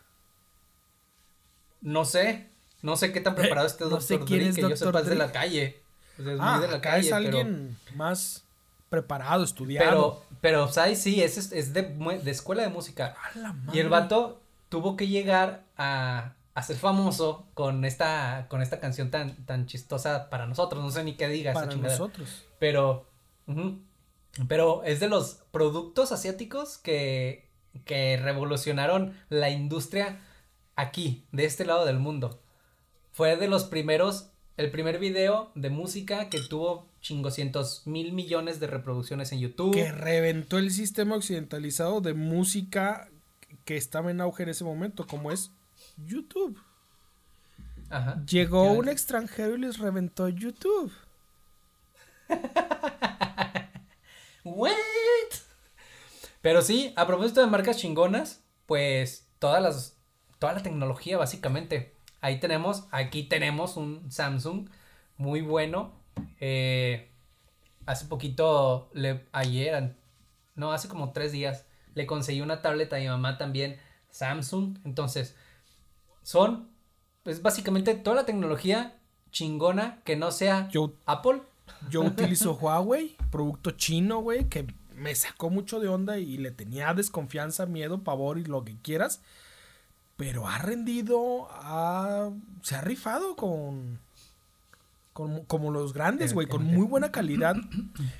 [1.82, 2.50] No sé.
[2.82, 4.02] No sé qué tan preparado esté no Dr.
[4.04, 5.82] sé quién Dre, es que yo sepa es de la calle.
[6.20, 8.44] O sea, es Ah, muy de la acá calle, es pero- alguien más
[8.90, 10.24] preparado, estudiado.
[10.40, 13.16] Pero, pero Psy sí, es, es de, de escuela de música.
[13.34, 14.40] A la Y el vato
[14.70, 20.30] tuvo que llegar a, a ser famoso con esta, con esta canción tan, tan chistosa
[20.30, 20.84] para nosotros.
[20.84, 22.44] No sé ni qué diga esa para nosotros.
[22.60, 23.08] Pero.
[24.48, 27.48] Pero es de los productos asiáticos que,
[27.86, 30.20] que revolucionaron la industria
[30.76, 32.42] aquí, de este lado del mundo.
[33.12, 38.68] Fue de los primeros, el primer video de música que tuvo chingoscientos mil millones de
[38.68, 39.74] reproducciones en YouTube.
[39.74, 43.10] Que reventó el sistema occidentalizado de música
[43.66, 45.52] que estaba en auge en ese momento, como es
[45.98, 46.60] YouTube.
[47.90, 48.24] Ajá.
[48.26, 50.92] Llegó un extranjero y les reventó YouTube.
[54.44, 54.72] What?
[56.42, 59.98] Pero sí, a propósito de marcas chingonas, pues todas las,
[60.40, 61.96] toda la tecnología básicamente.
[62.20, 64.70] Ahí tenemos, aquí tenemos un Samsung
[65.18, 65.94] muy bueno.
[66.40, 67.12] Eh,
[67.86, 69.96] hace poquito, le, ayer,
[70.56, 71.66] no, hace como tres días,
[71.96, 73.78] le conseguí una tableta a mi mamá también,
[74.10, 74.80] Samsung.
[74.84, 75.36] Entonces,
[76.24, 76.70] son,
[77.24, 78.98] pues básicamente toda la tecnología
[79.32, 81.42] chingona que no sea Yo, Apple.
[81.90, 86.94] Yo utilizo Huawei, producto chino, güey, que me sacó mucho de onda y le tenía
[86.94, 89.22] desconfianza, miedo, pavor y lo que quieras.
[90.16, 92.30] Pero ha rendido, ha-
[92.62, 94.00] se ha rifado con,
[95.12, 97.56] con- como los grandes, güey, con muy buena calidad.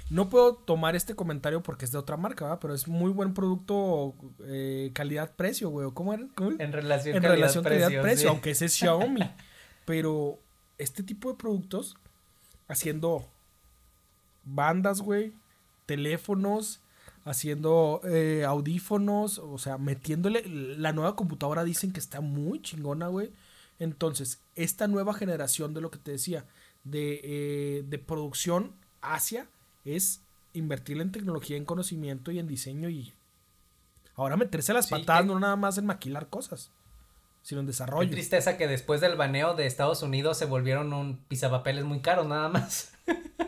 [0.10, 2.60] No puedo tomar este comentario porque es de otra marca, ¿verdad?
[2.62, 4.16] Pero es muy buen producto,
[4.46, 5.86] eh, calidad-precio, güey.
[5.88, 6.26] ¿o ¿Cómo era?
[6.36, 6.52] ¿Cómo?
[6.60, 8.28] En relación en calidad, relación precio, calidad-precio, sí.
[8.28, 9.22] aunque ese es Xiaomi.
[9.86, 10.40] Pero
[10.80, 11.96] este tipo de productos,
[12.68, 13.30] haciendo
[14.46, 15.34] bandas, güey,
[15.86, 16.82] teléfonos,
[17.26, 20.44] haciendo eh, audífonos, o sea, metiéndole.
[20.48, 23.32] La nueva computadora dicen que está muy chingona, güey.
[23.80, 26.46] Entonces, esta nueva generación de lo que te decía,
[26.84, 29.48] de, eh, de producción hacia,
[29.86, 30.22] es
[30.54, 33.14] invertir en tecnología, en conocimiento y en diseño y
[34.16, 36.72] ahora meterse las Sí, patadas, que- no nada más en maquilar cosas,
[37.42, 38.12] sino en Qué desarrollo.
[38.12, 42.50] tristeza que después del baneo de Estados Unidos se volvieron un pisapapeles muy caros nada
[42.50, 42.94] más.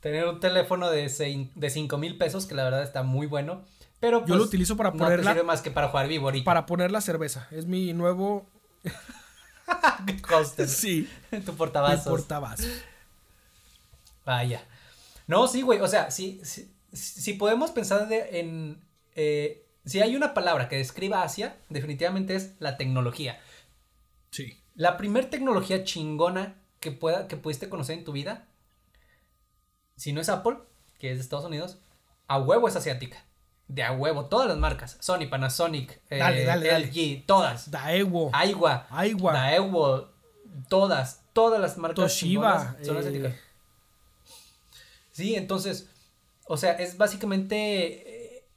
[0.00, 3.64] Tener un teléfono de, sein- de 5 mil pesos, que la verdad está muy bueno.
[4.00, 6.44] Pero Yo pues, lo utilizo para no te ponerla- sirve más que para jugar viborito.
[6.44, 7.48] Para poner la cerveza.
[7.50, 8.46] Es mi nuevo.
[10.28, 10.68] Coaster.
[10.68, 11.08] Sí.
[11.30, 12.06] tu Mi portavasos.
[12.08, 12.66] portavasos.
[14.24, 14.62] Vaya.
[15.26, 15.80] No, sí, güey.
[15.80, 18.80] O sea, sí, sí, si podemos pensar de- en...
[19.16, 23.40] eh, si hay una palabra que describa Asia, definitivamente es la tecnología.
[24.30, 24.58] Sí.
[24.74, 28.46] La primer tecnología chingona que, pueda, que pudiste conocer en tu vida,
[29.98, 30.56] si no es Apple,
[30.98, 31.78] que es de Estados Unidos,
[32.28, 33.24] a huevo es asiática.
[33.66, 34.96] De a huevo, todas las marcas.
[35.00, 36.86] Sony, Panasonic, eh, Dale, dale, dale.
[36.86, 37.70] LG, todas.
[37.70, 38.30] Daewoo.
[38.32, 39.32] Aiwa, Aiwa.
[39.32, 40.08] Daewoo,
[40.68, 43.00] todas, todas las marcas Toshiba, son eh.
[43.00, 43.34] asiáticas.
[45.12, 45.90] Sí, entonces,
[46.46, 48.48] o sea, es básicamente eh,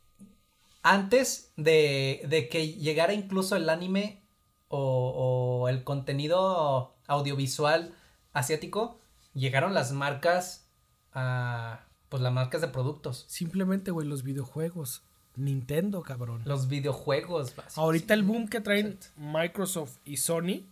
[0.83, 4.23] antes de, de que llegara incluso el anime
[4.67, 7.95] o, o el contenido audiovisual
[8.31, 9.01] asiático,
[9.33, 10.69] llegaron las marcas,
[11.14, 15.03] a, pues las marcas de productos, Simplemente, güey, los videojuegos.
[15.36, 16.41] Nintendo, cabrón.
[16.45, 17.53] los videojuegos.
[17.76, 18.99] Ahorita el boom que traen.
[19.16, 20.66] Microsoft y Sony,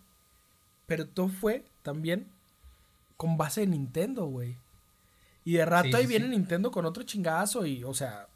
[0.86, 2.28] pero todo fue también
[3.16, 4.58] con base en Nintendo, güey.
[5.46, 6.32] Y de rato Sí, ahí sí, viene sí.
[6.32, 8.28] Nintendo con otro chingazo y, o sea,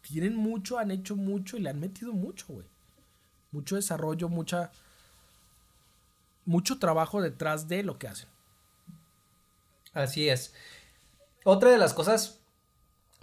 [0.00, 2.66] tienen mucho, han hecho mucho y le han metido mucho, güey.
[3.52, 4.72] Mucho desarrollo, mucha...
[6.46, 8.28] Mucho trabajo detrás de lo que hacen.
[9.94, 10.52] Así es.
[11.44, 12.40] Otra de las cosas,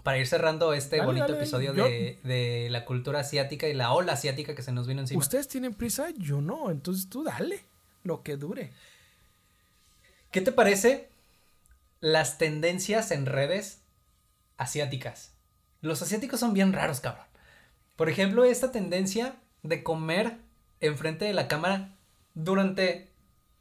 [0.04, 3.74] para ir cerrando este Dale, bonito dale, episodio yo- de, de la cultura asiática y
[3.74, 5.20] la ola asiática que se nos vino encima.
[5.20, 7.64] Ustedes tienen prisa, yo no, entonces tú dale,
[8.04, 8.72] lo que dure.
[10.32, 11.10] ¿Qué te parece
[12.00, 13.82] las tendencias en redes
[14.58, 15.34] asiáticas?
[15.82, 17.26] Los asiáticos son bien raros, cabrón.
[17.96, 20.38] Por ejemplo, esta tendencia de comer
[20.80, 21.96] enfrente de la cámara
[22.34, 23.10] durante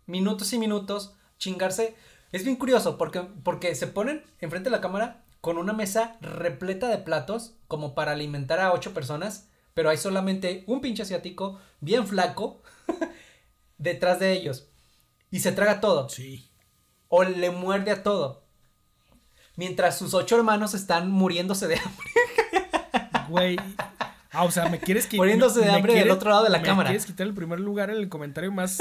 [0.07, 1.95] minutos y minutos, chingarse.
[2.33, 6.89] Es bien curioso porque, porque se ponen enfrente de la cámara con una mesa repleta
[6.89, 12.07] de platos como para alimentar a ocho personas, pero hay solamente un pinche asiático bien
[12.07, 12.63] flaco
[13.79, 14.69] detrás de ellos.
[15.31, 16.51] Y se traga todo Sí.
[17.09, 18.45] o le muerde a todo.
[19.57, 22.09] Mientras sus ocho hermanos están muriéndose de hambre.
[23.29, 23.57] Güey.
[24.33, 26.59] Ah, o sea, me quieres que Muriéndose de me hambre del otro lado de la
[26.59, 26.89] me cámara.
[26.91, 28.79] quieres quitar el primer lugar en el comentario más.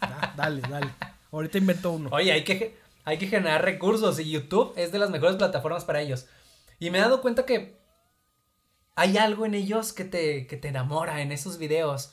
[0.00, 0.88] Ah, dale, dale.
[1.32, 2.10] Ahorita invento uno.
[2.12, 6.00] Oye, hay que, hay que generar recursos y YouTube es de las mejores plataformas para
[6.00, 6.26] ellos.
[6.78, 7.80] Y me he dado cuenta que
[8.94, 12.12] hay algo en ellos que te, que te enamora en esos videos.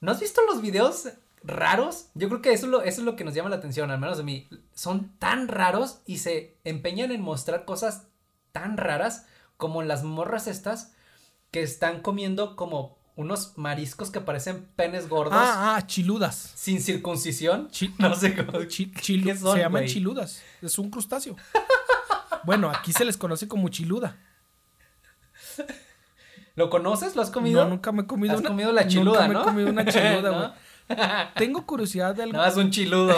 [0.00, 1.08] ¿No has visto los videos
[1.42, 2.06] raros?
[2.14, 3.98] Yo creo que eso es, lo, eso es lo que nos llama la atención, al
[3.98, 4.48] menos de mí.
[4.74, 8.06] Son tan raros y se empeñan en mostrar cosas
[8.52, 10.92] tan raras como las morras estas
[11.50, 16.52] que están comiendo como unos mariscos que parecen penes gordos Ah, ah, chiludas.
[16.54, 17.68] sin circuncisión.
[17.70, 18.64] Chi- no sé cómo.
[18.64, 20.42] Chi- chilu- ¿Qué son, se llaman chiludas.
[20.62, 21.36] Es un crustáceo.
[22.44, 24.16] bueno, aquí se les conoce como chiluda.
[26.54, 27.16] ¿Lo conoces?
[27.16, 27.64] ¿Lo has comido?
[27.64, 28.48] No, nunca me he comido Has una.
[28.50, 29.40] comido la nunca chiluda, me ¿no?
[29.40, 30.38] he comido una chiluda, ¿No?
[30.38, 31.28] güey.
[31.36, 32.38] Tengo curiosidad de algo.
[32.60, 33.16] Un chiludo.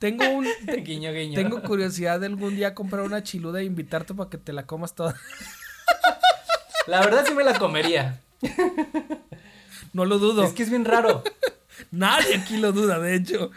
[0.00, 0.46] Tengo un.
[0.84, 1.36] guiño, guiño.
[1.36, 4.94] Tengo curiosidad de algún día comprar una chiluda e invitarte para que te la comas
[4.96, 5.14] toda.
[6.86, 8.20] La verdad sí me la comería.
[9.92, 10.42] No lo dudo.
[10.44, 11.22] Es que es bien raro.
[11.90, 13.50] Nadie aquí lo duda, de hecho.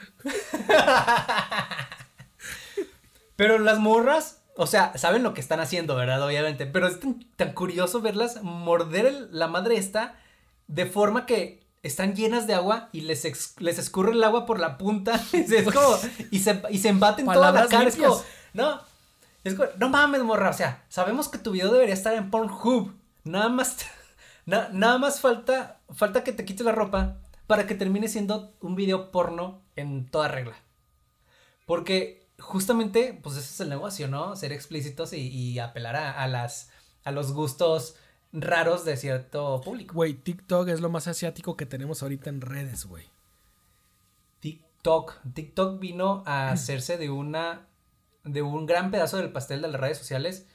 [3.36, 6.22] Pero las morras, o sea, saben lo que están haciendo, ¿verdad?
[6.26, 6.66] Obviamente.
[6.66, 10.16] Pero es tan, tan curioso verlas morder el- la madre esta
[10.68, 14.60] de forma que están llenas de agua y les, ex- les escurre el agua por
[14.60, 15.22] la punta.
[15.34, 15.98] Es como,
[16.32, 17.88] y, se, y se embaten toda la cara.
[17.90, 18.26] Es como, limpias.
[18.54, 18.82] no.
[19.44, 20.50] Es como, no mames, morra.
[20.50, 22.94] O sea, sabemos que tu video debería estar en Pornhub.
[23.26, 23.86] Nada más.
[24.46, 25.82] na- nada más falta.
[25.94, 27.18] Falta que te quites la ropa
[27.48, 30.56] para que termine siendo un video porno en toda regla.
[31.66, 34.36] Porque justamente, pues ese es el negocio, ¿no?
[34.36, 36.72] Ser explícitos y, y apelar a, a las,
[37.04, 37.96] a los gustos
[38.32, 39.94] raros de cierto público.
[39.94, 43.06] Güey, TikTok es lo más asiático que tenemos ahorita en redes, güey.
[44.40, 45.14] TikTok.
[45.34, 47.68] TikTok vino a hacerse de una,
[48.24, 50.48] de un gran pedazo del pastel de las redes sociales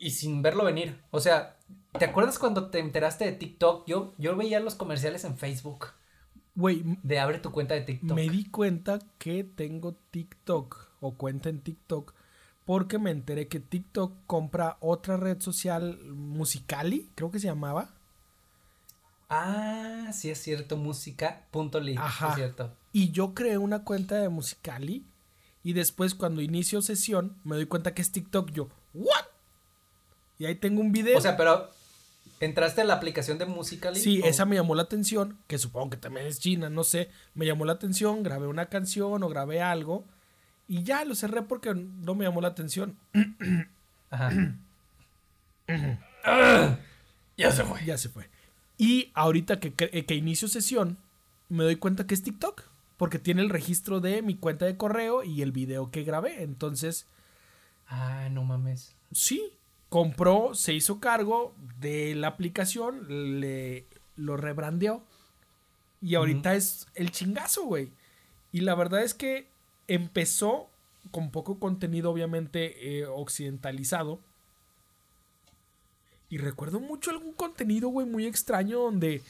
[0.00, 1.00] y sin verlo venir.
[1.12, 1.58] O sea,
[1.96, 3.86] ¿te acuerdas cuando te enteraste de TikTok?
[3.86, 5.88] Yo, yo veía los comerciales en Facebook
[6.56, 8.16] Güey, de abre tu cuenta de TikTok.
[8.16, 12.12] me di cuenta que tengo TikTok o cuenta en TikTok
[12.64, 17.94] porque me enteré que TikTok compra otra red social, Musicali, creo que se llamaba.
[19.28, 21.96] Ah, sí es cierto, música.ly.
[21.96, 22.30] Ajá.
[22.30, 22.76] Es cierto.
[22.92, 25.04] Y yo creé una cuenta de Musicali
[25.62, 28.50] y después cuando inicio sesión me doy cuenta que es TikTok.
[28.50, 29.29] Yo, ¿what?
[30.40, 31.16] Y ahí tengo un video.
[31.16, 31.70] O sea, pero
[32.40, 34.00] ¿entraste a la aplicación de Musical.ly?
[34.00, 37.10] Sí, o- esa me llamó la atención, que supongo que también es china, no sé.
[37.34, 40.04] Me llamó la atención, grabé una canción o grabé algo
[40.66, 42.96] y ya lo cerré porque no me llamó la atención.
[44.10, 44.32] Ajá.
[47.36, 47.84] ya se fue.
[47.84, 48.28] Ya se fue.
[48.78, 50.96] Y ahorita que, que, que inicio sesión,
[51.48, 52.62] me doy cuenta que es TikTok,
[52.96, 56.42] porque tiene el registro de mi cuenta de correo y el video que grabé.
[56.42, 57.06] Entonces,
[57.92, 58.94] Ah, no mames.
[59.12, 59.52] Sí,
[59.90, 63.84] compró, se hizo cargo de la aplicación, le
[64.16, 65.02] lo rebrandeó
[66.02, 67.90] y ahorita es el chingazo, güey.
[68.52, 69.46] Y la verdad es que
[69.88, 70.70] empezó
[71.10, 74.20] con poco contenido, obviamente, eh, occidentalizado.
[76.28, 79.22] Y recuerdo mucho algún contenido, güey, muy extraño donde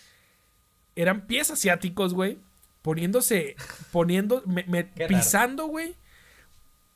[0.96, 2.38] eran pies asiáticos, güey,
[2.82, 3.56] poniéndose,
[3.92, 5.94] poniendo, me, me- pisando, güey,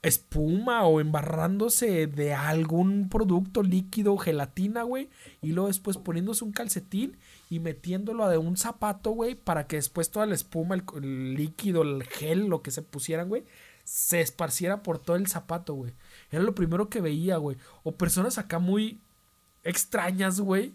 [0.04, 5.08] espuma o embarrándose de algún producto líquido, gelatina, güey,
[5.40, 7.16] y luego después poniéndose un calcetín
[7.48, 12.04] y metiéndolo de un zapato, güey, para que después toda la espuma, el, líquido, el
[12.04, 13.44] gel, lo que se pusieran, güey,
[13.84, 15.94] se esparciera por todo el zapato, güey.
[16.30, 17.56] Era lo primero que veía, güey.
[17.82, 19.00] O personas acá muy
[19.62, 20.74] extrañas, güey,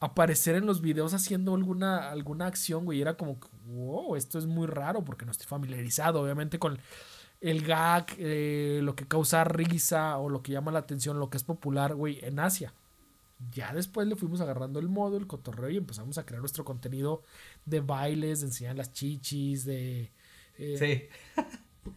[0.00, 3.02] aparecer en los videos haciendo alguna, alguna acción, güey.
[3.02, 6.78] Era como, wow, esto es muy raro porque no estoy familiarizado, obviamente, con
[7.42, 11.36] el gag, eh, lo que causa risa o lo que llama la atención, lo que
[11.36, 12.72] es popular, güey, en Asia.
[13.50, 17.22] Ya después le fuimos agarrando el modo, el cotorreo y empezamos a crear nuestro contenido
[17.66, 20.12] de bailes, de enseñar las chichis, de
[20.58, 21.08] eh, Sí.
[21.84, 21.94] Nos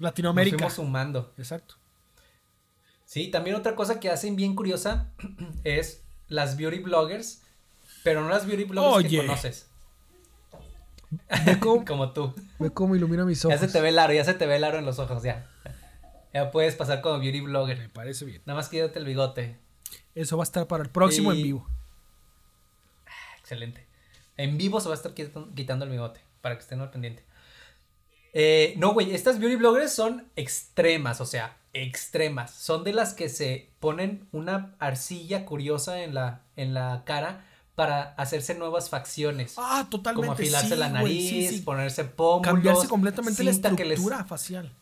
[0.00, 0.56] Latinoamérica.
[0.56, 1.32] fuimos sumando.
[1.38, 1.76] Exacto.
[3.04, 5.12] Sí, también otra cosa que hacen bien curiosa
[5.64, 7.42] es las beauty bloggers,
[8.02, 9.08] pero no las beauty bloggers Oye.
[9.20, 9.68] que conoces,
[11.46, 12.34] Ve cómo, como tú.
[12.58, 13.60] ve cómo ilumina mis Ya ojos.
[13.60, 15.46] se te ve el aro, ya se te ve el aro en los ojos, ya.
[16.34, 17.90] Ya puedes pasar como beauty Me blogger.
[17.92, 18.42] parece bien.
[18.44, 19.56] Nada más quítate el bigote.
[20.14, 21.66] Eso va a estar para el próximo Y- en vivo.
[23.40, 23.86] Excelente.
[24.36, 27.24] En vivo se va a estar quit- quitando el bigote, para que estén al pendiente.
[28.34, 32.52] Eh, no, güey, estas beauty bloggers son extremas, o sea, extremas.
[32.52, 37.44] Son de las que se ponen una arcilla curiosa en la, en la cara
[37.78, 39.54] para hacerse nuevas facciones.
[39.56, 40.26] Ah, totalmente.
[40.26, 41.60] como afilarse sí, la nariz, sí, sí.
[41.60, 42.42] ponerse pómulos.
[42.52, 44.72] Cambiarse completamente la les- estructura facial.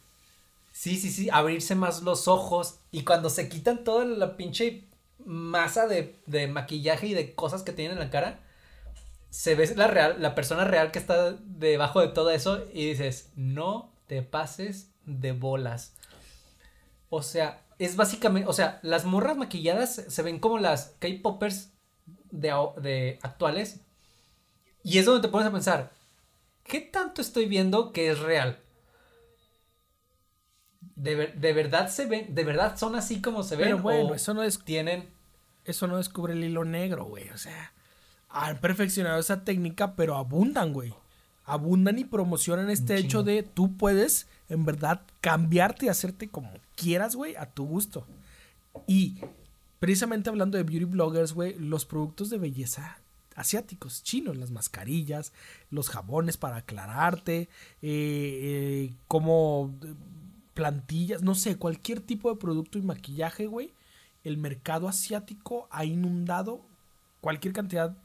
[0.73, 2.77] Sí, sí, sí, abrirse más los ojos.
[2.93, 4.85] Y cuando se quitan toda la pinche
[5.27, 8.41] masa de, de maquillaje y de cosas que tienen en la cara,
[9.29, 13.29] se ve la real, la persona real que está debajo de todo eso y dices,
[13.37, 15.93] no te pases de bolas.
[17.11, 21.69] O sea, es básicamente, o sea, las morras maquilladas se ven como las K-popers
[22.31, 23.81] de, de actuales.
[24.83, 25.93] Y es donde te pones a pensar,
[26.65, 28.59] ¿qué tanto estoy viendo que es real?
[30.95, 33.67] De, ver- de verdad se ven, de verdad son así como se ven.
[33.67, 35.09] Pero bueno, o eso no es tienen.
[35.65, 37.29] eso no descubre el hilo negro, güey.
[37.31, 37.73] O sea,
[38.29, 40.95] han perfeccionado esa técnica, pero abundan, güey.
[41.45, 47.15] Abundan y promocionan este hecho de tú puedes, en verdad, cambiarte y hacerte como quieras,
[47.15, 48.07] güey, a tu gusto.
[48.87, 49.19] Y
[49.87, 52.99] precisamente hablando de beauty bloggers, güey, los productos de belleza
[53.37, 55.33] asiáticos, chinos, las mascarillas,
[55.71, 57.49] los jabones para aclararte, eh,
[57.83, 59.95] eh, como eh,
[60.55, 63.75] plantillas, no sé, cualquier tipo de producto y maquillaje, güey,
[64.25, 66.67] el mercado asiático ha inundado
[67.21, 67.97] cualquier cantidad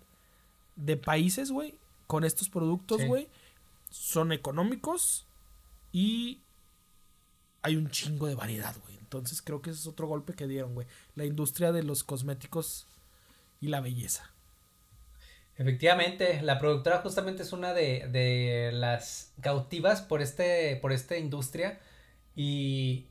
[0.76, 1.74] de países, güey,
[2.06, 3.08] con estos productos, Sí.
[3.08, 3.28] güey.
[3.90, 5.26] Son económicos
[5.92, 6.42] y
[7.64, 8.91] hay un chingo de variedad, güey.
[9.18, 10.88] Entonces creo que ese es otro golpe que dieron, güey.
[11.16, 12.88] La industria de los cosméticos
[13.60, 14.30] y la belleza.
[15.58, 21.78] Efectivamente, la productora justamente es una de, de las cautivas por este, por esta industria.
[22.38, 23.08] Y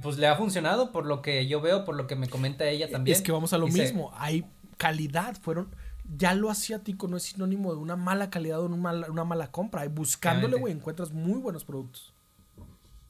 [0.00, 2.90] pues le ha funcionado por lo que yo veo, por lo que me comenta ella
[2.90, 3.14] también.
[3.14, 4.12] Es que vamos a lo mismo.
[4.16, 4.46] Hay
[4.78, 5.36] calidad.
[5.36, 5.68] Fueron.
[6.16, 9.50] Ya lo asiático no es sinónimo de una mala calidad o una mala, una mala
[9.50, 9.86] compra.
[9.88, 12.14] Buscándole, güey, encuentras muy buenos productos.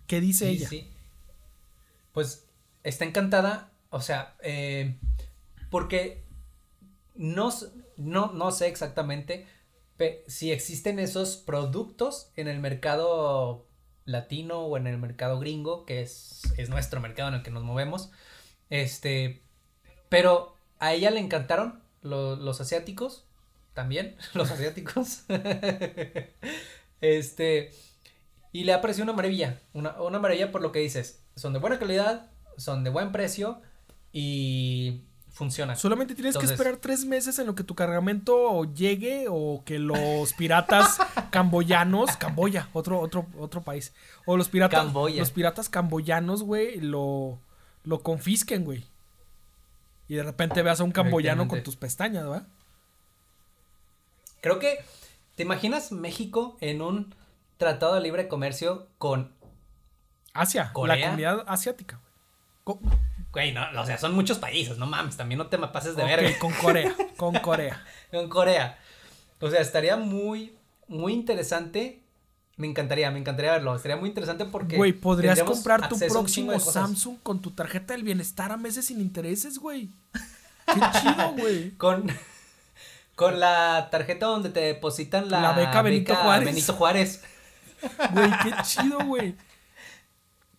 [0.08, 0.68] ¿Qué dice Sí, ella?
[0.68, 0.90] sí.
[2.16, 2.48] Pues
[2.82, 4.96] está encantada, o sea, eh,
[5.70, 6.24] porque
[7.14, 7.50] no,
[7.98, 9.46] no, no sé exactamente
[10.26, 13.66] si existen esos productos en el mercado
[14.06, 17.64] latino o en el mercado gringo, que es, es nuestro mercado en el que nos
[17.64, 18.10] movemos.
[18.70, 19.42] Este,
[20.10, 23.26] pero a ella le encantaron lo- los asiáticos,
[23.74, 25.24] también, los asiáticos.
[27.00, 27.70] este,
[28.52, 31.25] y le ha parecido una maravilla, una, una maravilla por lo que dices.
[31.36, 33.60] Son de buena calidad, son de buen precio
[34.12, 35.76] y funcionan.
[35.76, 39.78] Solamente tienes Entonces- que esperar tres meses en lo que tu cargamento llegue o que
[39.78, 40.96] los piratas
[41.30, 43.92] camboyanos, Camboya, otro, otro, otro país,
[44.24, 45.20] o los piratas, Camboya.
[45.20, 47.38] los piratas camboyanos, güey, lo,
[47.84, 48.84] lo confisquen, güey.
[50.08, 52.46] Y de repente veas a un camboyano con tus pestañas, ¿verdad?
[54.40, 54.78] Creo que,
[55.34, 57.14] ¿te imaginas México en un
[57.58, 59.32] tratado de libre comercio con...
[60.40, 60.96] Asia, Corea.
[60.96, 62.00] la comunidad asiática.
[62.64, 62.78] güey.
[62.78, 62.80] Co-
[63.32, 66.02] Güey, no, o sea, son muchos países, no mames, también no te me pases de
[66.02, 66.38] ok, verga.
[66.38, 67.84] con Corea, con Corea.
[68.10, 68.78] Con Corea.
[69.40, 70.56] O sea, estaría muy,
[70.88, 72.00] muy interesante
[72.56, 73.78] Me encantaría, me encantaría verlo.
[73.78, 74.76] Sería muy interesante porque.
[74.78, 76.58] Güey, podrías comprar tu próximo.
[76.58, 79.90] Samsung con tu tarjeta del bienestar a meses sin intereses, güey.
[80.66, 81.72] Qué chido, güey.
[81.72, 82.10] Con,
[83.14, 86.46] con la tarjeta donde te depositan la, La beca Benito Juárez.
[86.46, 87.22] Benito Juárez.
[88.12, 89.34] Güey, qué chido, güey.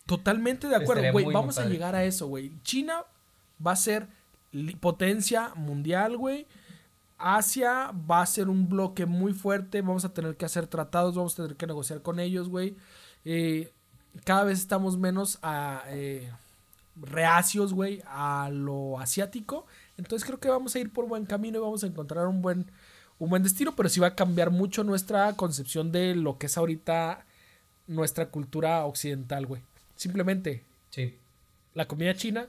[0.07, 1.25] Totalmente de acuerdo, güey.
[1.25, 2.51] Vamos a llegar a eso, güey.
[2.63, 3.03] China
[3.65, 4.07] va a ser
[4.79, 6.47] potencia mundial, güey.
[7.17, 9.81] Asia va a ser un bloque muy fuerte.
[9.81, 12.75] Vamos a tener que hacer tratados, vamos a tener que negociar con ellos, güey.
[13.25, 13.73] Eh,
[14.23, 16.31] cada vez estamos menos a, eh,
[16.95, 19.65] reacios, güey, a lo asiático.
[19.97, 22.71] Entonces creo que vamos a ir por buen camino y vamos a encontrar un buen,
[23.19, 26.57] un buen destino, pero sí va a cambiar mucho nuestra concepción de lo que es
[26.57, 27.25] ahorita
[27.87, 29.61] nuestra cultura occidental, güey.
[29.97, 31.17] Simplemente Sí.
[31.73, 32.47] la comida china,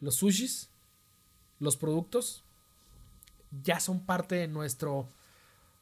[0.00, 0.68] los sushis,
[1.60, 2.42] los productos,
[3.62, 5.08] ya son parte de nuestro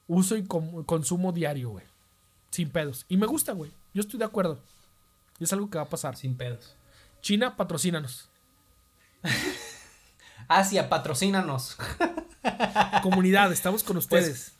[0.06, 1.86] uso y consumo diario, güey.
[2.50, 3.06] Sin pedos.
[3.08, 3.72] Y me gusta, güey.
[3.94, 4.60] Yo estoy de acuerdo.
[5.38, 6.16] Y es algo que va a pasar.
[6.16, 6.76] Sin pedos.
[7.22, 8.28] China, patrocínanos.
[10.48, 11.76] Asia, patrocínanos.
[13.02, 14.52] Comunidad, estamos con ustedes.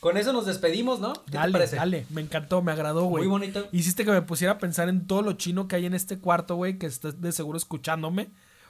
[0.00, 1.12] Con eso nos despedimos, ¿no?
[1.12, 1.76] ¿Qué te dale, parece?
[1.76, 2.06] dale.
[2.08, 3.24] Me encantó, me agradó, güey.
[3.24, 3.68] Muy bonito.
[3.70, 6.56] Hiciste que me pusiera a pensar en todo lo chino que hay en este cuarto,
[6.56, 8.28] güey, que está de seguro escuchándome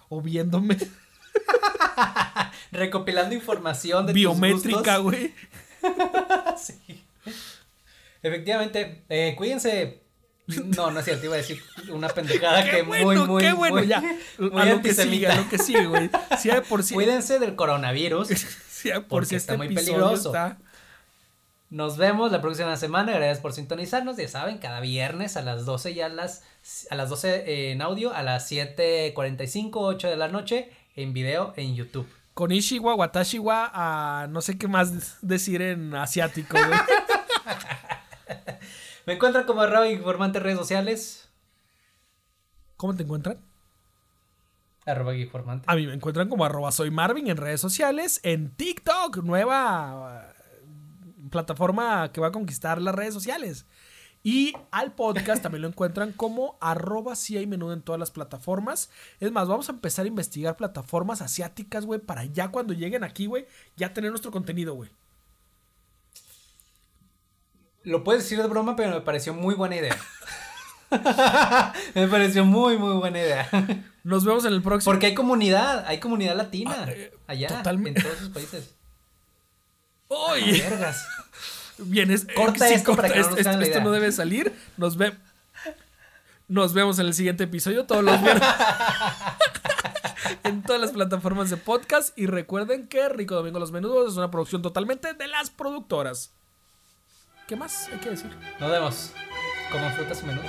[0.09, 0.77] o viéndome.
[2.73, 5.33] Recopilando información de Biométrica, güey.
[6.59, 7.03] Sí.
[8.23, 10.03] Efectivamente, eh, cuídense.
[10.77, 13.53] No, no es cierto, iba a decir una pendejada Qué que bueno, muy, muy, qué
[13.55, 14.03] bueno, muy, ya.
[14.37, 16.11] muy a lo que sigue, a lo que sigue, güey.
[16.39, 18.29] Si por sí, Cuídense del coronavirus.
[18.29, 20.29] si por porque si está este muy episodio peligroso.
[20.35, 20.59] está
[21.71, 23.13] Nos vemos la próxima semana.
[23.13, 24.17] Gracias por sintonizarnos.
[24.17, 26.43] Ya saben, cada viernes a las 12 y a las,
[26.91, 31.77] a las 12 en audio, a las 7.45, 8 de la noche en video en
[31.77, 32.09] YouTube.
[32.35, 36.57] con Ishiwa, Watashiwa, a no sé qué más decir en asiático.
[39.07, 41.29] Me encuentran como arroba informante en redes sociales.
[42.77, 43.39] ¿Cómo te encuentran?
[44.87, 45.67] Arroba informante.
[45.69, 50.30] A mí me encuentran como arroba soy Marvin en redes sociales, en TikTok, nueva
[51.31, 53.65] plataforma que va a conquistar las redes sociales.
[54.23, 58.91] Y al podcast también lo encuentran como arroba si hay menudo en todas las plataformas.
[59.19, 63.25] Es más, vamos a empezar a investigar plataformas asiáticas, güey, para ya cuando lleguen aquí,
[63.27, 64.91] güey, ya tener nuestro contenido, güey.
[67.83, 69.97] Lo puedes decir de broma, pero me pareció muy buena idea.
[71.95, 73.49] me pareció muy, muy buena idea.
[74.05, 74.93] Nos vemos en el próximo.
[74.93, 78.01] Porque hay comunidad, hay comunidad latina Ah, eh, allá, totalmente.
[78.01, 78.75] en todos esos países.
[80.11, 80.61] ¡Uy!
[80.61, 81.07] Vergas.
[81.79, 83.81] Bien, es, Corta esto para que no esto, nos esto idea.
[83.81, 84.53] no debe salir.
[84.77, 85.15] Nos, ve,
[86.49, 88.43] nos vemos en el siguiente episodio todos los viernes.
[90.45, 92.17] en todas las plataformas de podcast.
[92.19, 96.33] Y recuerden que Rico Domingo Los Menudos es una producción totalmente de las productoras.
[97.47, 98.31] ¿Qué más hay que decir?
[98.59, 99.13] Nos vemos.
[99.71, 100.41] Coman frutas y menú.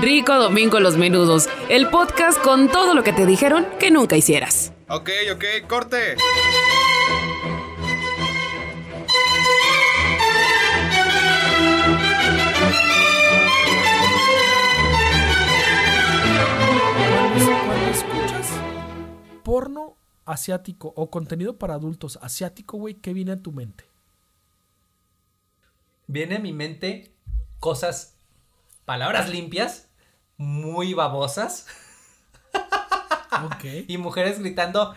[0.00, 4.72] Rico Domingo Los Menudos, el podcast con todo lo que te dijeron que nunca hicieras.
[4.92, 6.16] Ok, ok, corte.
[17.66, 18.50] Cuando, escuchas
[19.44, 23.84] porno asiático o contenido para adultos asiático, güey, ¿qué viene a tu mente?
[26.08, 27.12] Viene a mi mente
[27.60, 28.16] cosas,
[28.86, 29.88] palabras limpias,
[30.36, 31.68] muy babosas,
[33.44, 33.64] Ok.
[33.88, 34.94] y mujeres gritando.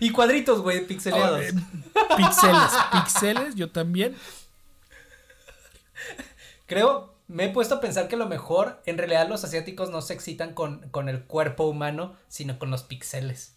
[0.00, 1.44] Y cuadritos, güey, pixeleados.
[2.16, 4.16] Pixeles, pixeles, yo también.
[6.66, 10.14] Creo, me he puesto a pensar que lo mejor en realidad los asiáticos no se
[10.14, 13.56] excitan con, con el cuerpo humano, sino con los pixeles.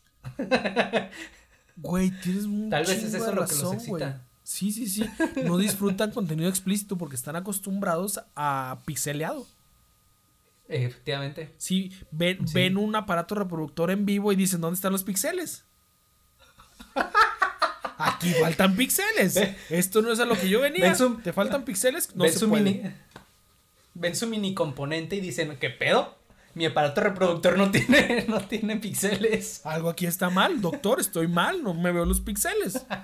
[1.77, 3.89] Güey, tienes un Tal vez es eso lo que los excita.
[3.89, 4.13] güey.
[4.43, 5.09] Sí, sí, sí.
[5.45, 9.47] No disfrutan contenido explícito porque están acostumbrados a pixeleado.
[10.67, 11.53] Efectivamente.
[11.57, 12.53] Sí, ven, Sí.
[12.55, 15.65] ven un aparato reproductor en vivo y dicen, ¿dónde están los pixeles?
[17.97, 19.35] Aquí faltan pixeles.
[19.35, 20.83] Ve- Esto no es a lo que yo venía.
[20.83, 22.15] ven su- ¿Te faltan pixeles?
[22.15, 22.63] No ven, se su puede.
[22.63, 22.91] mini,
[23.93, 26.17] ven su mini componente y dicen, ¿qué pedo?
[26.55, 29.65] Mi aparato reproductor no tiene, no tiene pixeles.
[29.65, 32.85] Algo aquí está mal, doctor, estoy mal, no me veo los pixeles.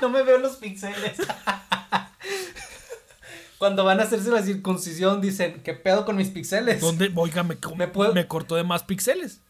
[0.00, 1.18] No me veo los pixeles.
[3.64, 6.82] Cuando van a hacerse la circuncisión dicen, ¿qué pedo con mis pixeles?
[6.82, 7.10] ¿Dónde?
[7.16, 9.40] Oiga, me, ¿Me puedo- me cortó de más pixeles.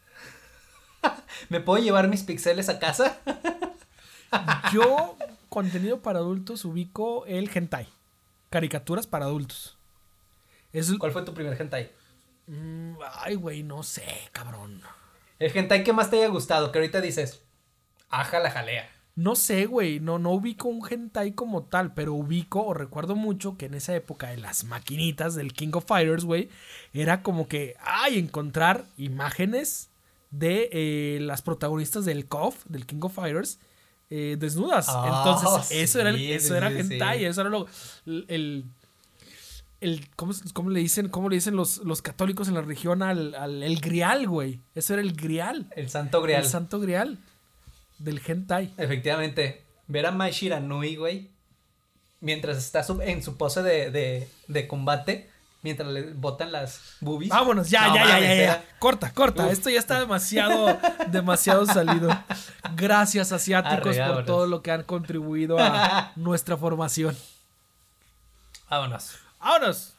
[1.49, 3.17] ¿Me puedo llevar mis pixeles a casa?
[4.71, 5.17] Yo,
[5.49, 7.89] contenido para adultos, ubico el hentai.
[8.51, 9.77] Caricaturas para adultos.
[10.71, 11.91] Es, ¿Cuál fue tu primer hentai?
[12.47, 14.81] Mm, ay, güey, no sé, cabrón.
[15.39, 17.41] El hentai que más te haya gustado, que ahorita dices,
[18.09, 18.89] aja la jalea.
[19.15, 23.57] No sé, güey, no, no ubico un hentai como tal, pero ubico o recuerdo mucho
[23.57, 26.49] que en esa época de las maquinitas del King of Fighters, güey,
[26.93, 29.89] era como que, ay, encontrar imágenes
[30.31, 33.59] de eh, las protagonistas del KOF, del King of Fighters,
[34.09, 34.87] eh, desnudas.
[34.89, 37.67] Ah, Entonces, eso era, el- eso sí, era sí, hentai, eso era lo,
[38.05, 38.65] el...
[39.79, 43.33] el ¿cómo, cómo le dicen, cómo le dicen los, los católicos en la región al,
[43.35, 44.59] al el grial, güey?
[44.73, 45.69] Eso era el grial.
[45.73, 46.43] El santo grial.
[46.43, 47.19] El santo grial
[47.97, 48.73] del hentai.
[48.77, 51.29] Efectivamente, ver a Mai Shiranui, güey,
[52.21, 55.29] mientras está en su pose de, de, de combate,
[55.61, 57.29] mientras le botan las boobies.
[57.29, 59.45] Vámonos, ya, No ya, ya, ya, Corta, corta.
[59.45, 59.51] Uf.
[59.53, 60.77] Esto ya está demasiado,
[61.07, 62.09] demasiado salido.
[62.75, 67.17] Gracias, asiáticos, Arre, por todo lo que han contribuido a nuestra formación.
[68.69, 69.17] Vámonos.
[69.39, 69.94] ¡Vámonos!